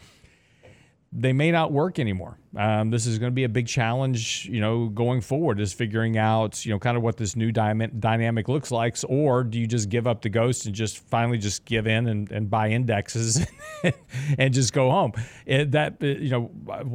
[1.19, 2.39] they may not work anymore.
[2.57, 6.19] Um, this is going to be a big challenge, you know, going forward is figuring
[6.19, 8.97] out, you know, kind of what this new dy- dynamic looks like.
[9.09, 12.31] Or do you just give up the ghost and just finally just give in and,
[12.31, 13.47] and buy indexes
[14.39, 15.13] and just go home?
[15.47, 16.51] It, that, you know,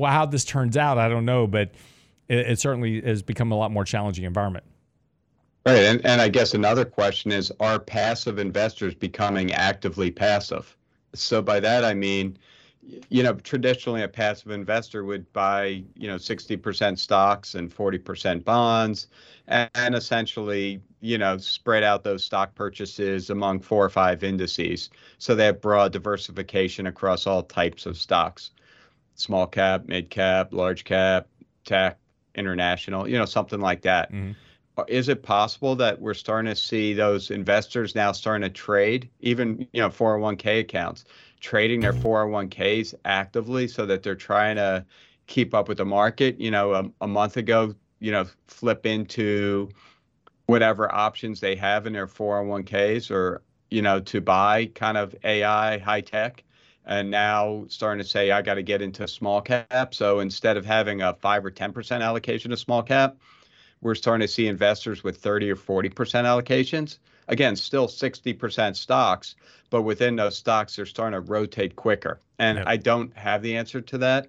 [0.05, 1.71] how this turns out, I don't know, but
[2.31, 4.65] it, it certainly has become a lot more challenging environment.
[5.65, 5.83] Right.
[5.83, 10.75] And, and I guess another question is are passive investors becoming actively passive?
[11.13, 12.37] So by that, I mean,
[13.09, 19.07] you know, traditionally a passive investor would buy, you know, 60% stocks and 40% bonds
[19.47, 24.89] and, and essentially, you know, spread out those stock purchases among four or five indices.
[25.19, 28.51] So they have broad diversification across all types of stocks
[29.15, 31.27] small cap, mid cap, large cap,
[31.65, 31.99] tech,
[32.35, 34.11] international, you know, something like that.
[34.11, 34.31] Mm-hmm.
[34.77, 39.09] Uh, is it possible that we're starting to see those investors now starting to trade,
[39.19, 41.05] even, you know, 401k accounts,
[41.39, 42.07] trading their mm-hmm.
[42.07, 44.85] 401ks actively so that they're trying to
[45.27, 46.39] keep up with the market?
[46.39, 49.69] You know, a, a month ago, you know, flip into
[50.45, 55.77] whatever options they have in their 401ks or you know to buy kind of AI
[55.77, 56.43] high tech
[56.85, 60.65] and now starting to say I got to get into small cap so instead of
[60.65, 63.17] having a 5 or 10% allocation to small cap
[63.81, 69.35] we're starting to see investors with 30 or 40% allocations again still 60% stocks
[69.69, 72.59] but within those stocks they're starting to rotate quicker and.
[72.59, 74.27] I don't have the answer to that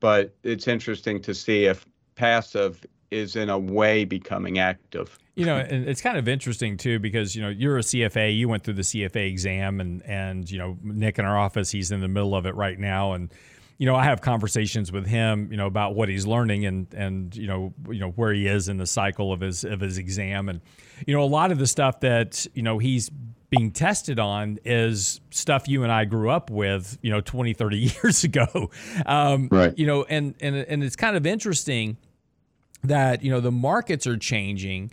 [0.00, 5.18] but it's interesting to see if passive is in a way becoming active.
[5.38, 8.48] You know, and it's kind of interesting too because you know you're a CFA, you
[8.48, 12.00] went through the CFA exam, and and you know Nick in our office, he's in
[12.00, 13.32] the middle of it right now, and
[13.78, 17.36] you know I have conversations with him, you know, about what he's learning and and
[17.36, 20.48] you know you know where he is in the cycle of his of his exam,
[20.48, 20.60] and
[21.06, 23.08] you know a lot of the stuff that you know he's
[23.50, 27.76] being tested on is stuff you and I grew up with, you know, 20, 30
[28.02, 28.70] years ago.
[29.06, 29.72] Um, right.
[29.78, 31.96] You know, and, and, and it's kind of interesting
[32.84, 34.92] that you know the markets are changing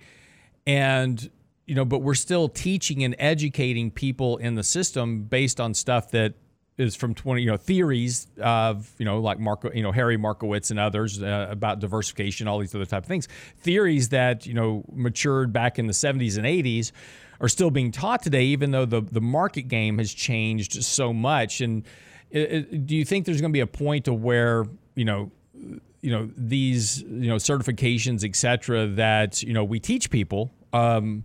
[0.66, 1.30] and
[1.66, 6.12] you know but we're still teaching and educating people in the system based on stuff
[6.12, 6.34] that
[6.78, 10.72] is from 20 you know theories of you know like Marco you know Harry Markowitz
[10.72, 13.28] and others uh, about diversification all these other type of things.
[13.60, 16.92] Theories that you know matured back in the 70s and 80s
[17.40, 21.62] are still being taught today even though the the market game has changed so much.
[21.62, 21.86] And
[22.30, 25.32] it, it, do you think there's going to be a point to where you know
[26.06, 31.24] you know these you know certifications etc that you know we teach people um,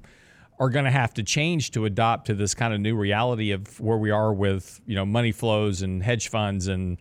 [0.59, 3.79] are going to have to change to adopt to this kind of new reality of
[3.79, 6.97] where we are with you know money flows and hedge funds and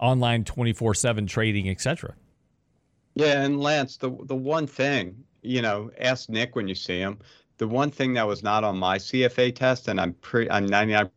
[0.00, 2.14] online 24/7 trading etc
[3.16, 7.18] yeah and Lance the the one thing you know ask Nick when you see him.
[7.56, 11.10] The one thing that was not on my CFA test and I'm pretty I'm 99%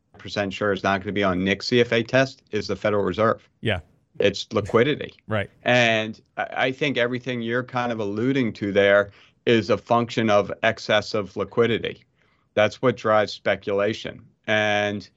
[0.52, 3.48] sure is not going to be on Nick's CFA test is the Federal Reserve.
[3.62, 3.82] Yeah
[4.20, 5.14] it's liquidity.
[5.28, 5.50] Right.
[5.64, 9.12] And I think everything you're kind of alluding to there
[9.46, 12.06] is a function of excess of liquidity.
[12.54, 14.22] That's what drives speculation.
[14.48, 15.08] And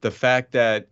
[0.00, 0.88] the fact that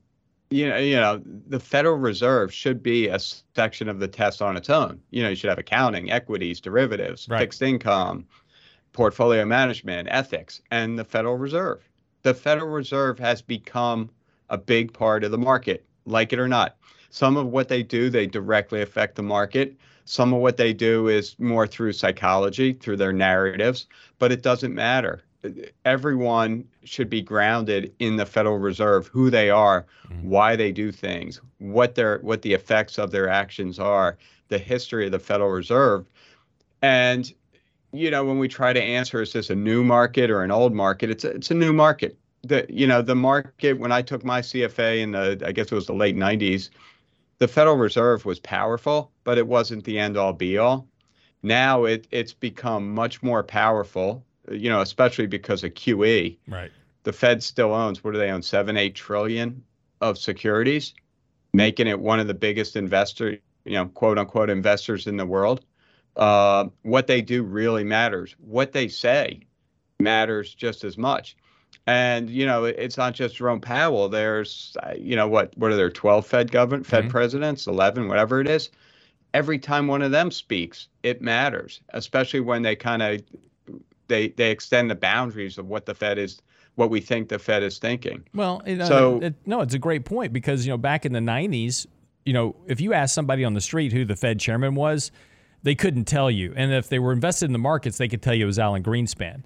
[0.50, 4.56] you know, you know, the Federal Reserve should be a section of the test on
[4.56, 5.00] its own.
[5.10, 7.38] You know, you should have accounting, equities, derivatives, right.
[7.38, 8.26] fixed income,
[8.92, 11.88] portfolio management, ethics, and the Federal Reserve.
[12.22, 14.10] The Federal Reserve has become
[14.48, 16.76] a big part of the market, like it or not.
[17.10, 19.76] Some of what they do, they directly affect the market.
[20.04, 23.86] Some of what they do is more through psychology, through their narratives,
[24.18, 25.22] but it doesn't matter.
[25.84, 30.28] Everyone should be grounded in the Federal Reserve, who they are, mm-hmm.
[30.28, 35.06] why they do things, what their what the effects of their actions are, the history
[35.06, 36.06] of the Federal Reserve.
[36.82, 37.32] And
[37.92, 40.74] you know, when we try to answer is this a new market or an old
[40.74, 42.16] market, it's a, it's a new market.
[42.42, 45.74] The you know, the market when I took my CFA in the I guess it
[45.74, 46.70] was the late 90s,
[47.40, 50.86] the Federal Reserve was powerful, but it wasn't the end all be all.
[51.42, 56.36] Now it it's become much more powerful, you know, especially because of QE.
[56.46, 56.70] Right.
[57.02, 58.42] The Fed still owns what do they own?
[58.42, 59.64] Seven, eight trillion
[60.02, 60.94] of securities,
[61.54, 65.64] making it one of the biggest investor, you know, quote unquote investors in the world.
[66.16, 68.36] Uh, what they do really matters.
[68.38, 69.40] What they say
[69.98, 71.36] matters just as much.
[71.86, 74.08] And you know, it's not just Jerome Powell.
[74.08, 75.90] There's, uh, you know, what what are there?
[75.90, 77.10] Twelve Fed government, Fed mm-hmm.
[77.10, 78.70] presidents, eleven, whatever it is.
[79.32, 83.22] Every time one of them speaks, it matters, especially when they kind of
[84.08, 86.42] they they extend the boundaries of what the Fed is,
[86.74, 88.22] what we think the Fed is thinking.
[88.34, 91.20] Well, it, so it, no, it's a great point because you know back in the
[91.20, 91.86] '90s,
[92.26, 95.10] you know, if you asked somebody on the street who the Fed chairman was,
[95.62, 98.34] they couldn't tell you, and if they were invested in the markets, they could tell
[98.34, 99.42] you it was Alan Greenspan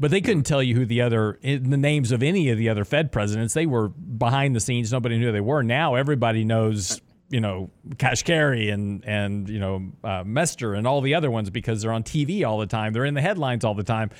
[0.00, 2.86] but they couldn't tell you who the other the names of any of the other
[2.86, 3.52] Fed presidents.
[3.52, 4.90] They were behind the scenes.
[4.90, 5.62] Nobody knew who they were.
[5.62, 7.00] Now everybody knows.
[7.28, 11.80] You know, Kashkari and and you know uh, Mester and all the other ones because
[11.80, 12.92] they're on TV all the time.
[12.92, 14.10] They're in the headlines all the time.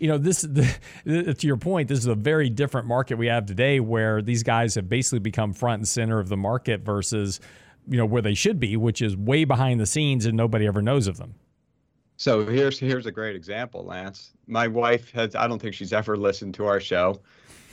[0.00, 0.40] You know, this
[1.04, 1.88] the, to your point.
[1.88, 5.52] This is a very different market we have today, where these guys have basically become
[5.52, 7.38] front and center of the market versus
[7.86, 10.80] you know where they should be, which is way behind the scenes and nobody ever
[10.80, 11.34] knows of them.
[12.24, 14.32] So here's here's a great example, Lance.
[14.46, 17.20] My wife has I don't think she's ever listened to our show.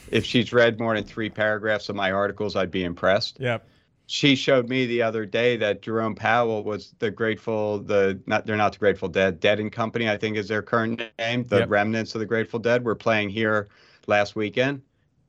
[0.10, 3.40] If she's read more than three paragraphs of my articles, I'd be impressed.
[3.40, 3.66] Yep.
[4.08, 8.58] she showed me the other day that Jerome Powell was the Grateful, the not they're
[8.58, 11.46] not the Grateful Dead, Dead and Company, I think is their current name.
[11.46, 11.70] The yep.
[11.70, 13.70] remnants of the Grateful Dead were playing here
[14.08, 14.82] last weekend.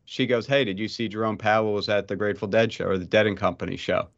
[0.04, 2.98] She goes, "Hey, did you see Jerome Powell was at the Grateful Dead show or
[2.98, 4.08] the Dead and Company show?"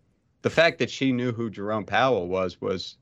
[0.41, 2.97] The fact that she knew who Jerome Powell was was,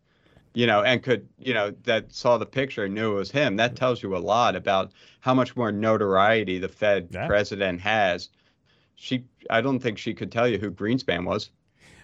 [0.55, 3.57] you know, and could, you know, that saw the picture and knew it was him.
[3.57, 7.27] That tells you a lot about how much more notoriety the Fed yeah.
[7.27, 8.29] president has
[9.03, 11.51] she I don't think she could tell you who Greenspan was.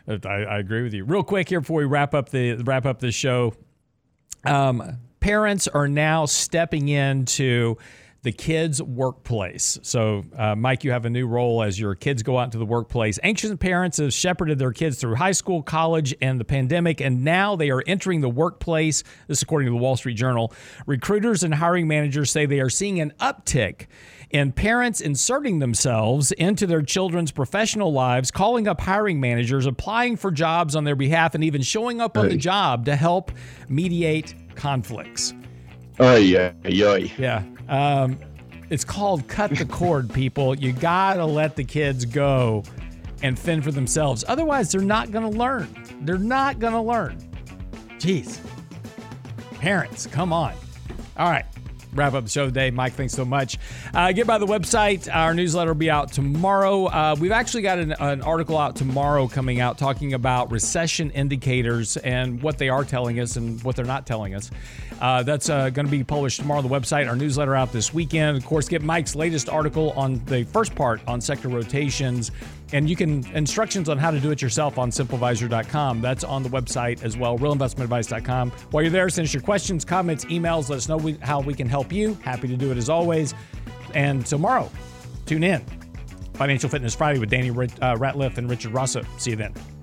[0.09, 1.05] I, I agree with you.
[1.05, 3.55] Real quick here before we wrap up the wrap up the show,
[4.45, 7.77] um, parents are now stepping into
[8.23, 9.79] the kids' workplace.
[9.83, 12.67] So, uh, Mike, you have a new role as your kids go out into the
[12.67, 13.19] workplace.
[13.23, 17.55] Anxious parents have shepherded their kids through high school, college, and the pandemic, and now
[17.55, 19.05] they are entering the workplace.
[19.29, 20.53] This, according to the Wall Street Journal.
[20.87, 23.87] Recruiters and hiring managers say they are seeing an uptick
[24.31, 30.31] in parents inserting themselves into their children's professional lives, calling up hiring managers, applying for
[30.31, 33.33] jobs on their behalf, and even showing up on the job to help
[33.69, 35.33] mediate conflicts.
[35.99, 36.53] Oh, yeah.
[36.65, 36.97] Yeah.
[37.19, 37.43] Yeah.
[37.69, 38.19] Um,
[38.71, 40.55] it's called cut the cord, people.
[40.55, 42.65] You got to let the kids go
[43.23, 44.25] and fend for themselves.
[44.29, 45.69] Otherwise, they're not to learn.
[46.03, 47.19] They're not to learn.
[47.99, 48.41] Jeez.
[49.55, 50.55] Parents, come on.
[51.17, 51.45] All right
[51.99, 52.71] wrap up the show today.
[52.71, 53.59] Mike, thanks so much.
[53.93, 55.13] Uh, get by the website.
[55.13, 56.87] Our newsletter will be out tomorrow.
[56.87, 61.97] Uh, we've actually got an, an, article out tomorrow coming out talking about recession indicators
[61.99, 64.51] and what they are telling us and what they're not telling us.
[65.01, 67.09] Uh, that's uh, going to be published tomorrow on the website.
[67.09, 68.37] Our newsletter out this weekend.
[68.37, 72.31] Of course, get Mike's latest article on the first part on sector rotations
[72.73, 76.01] and you can instructions on how to do it yourself on simplevisor.com.
[76.01, 78.51] That's on the website as well, realinvestmentadvice.com.
[78.71, 80.69] While you're there, send us your questions, comments, emails.
[80.69, 82.15] Let us know how we can help you.
[82.23, 83.35] Happy to do it as always.
[83.95, 84.71] And tomorrow,
[85.27, 85.65] tune in.
[86.35, 89.03] Financial Fitness Friday with Danny uh, Ratliff and Richard Rosso.
[89.17, 89.78] See you then.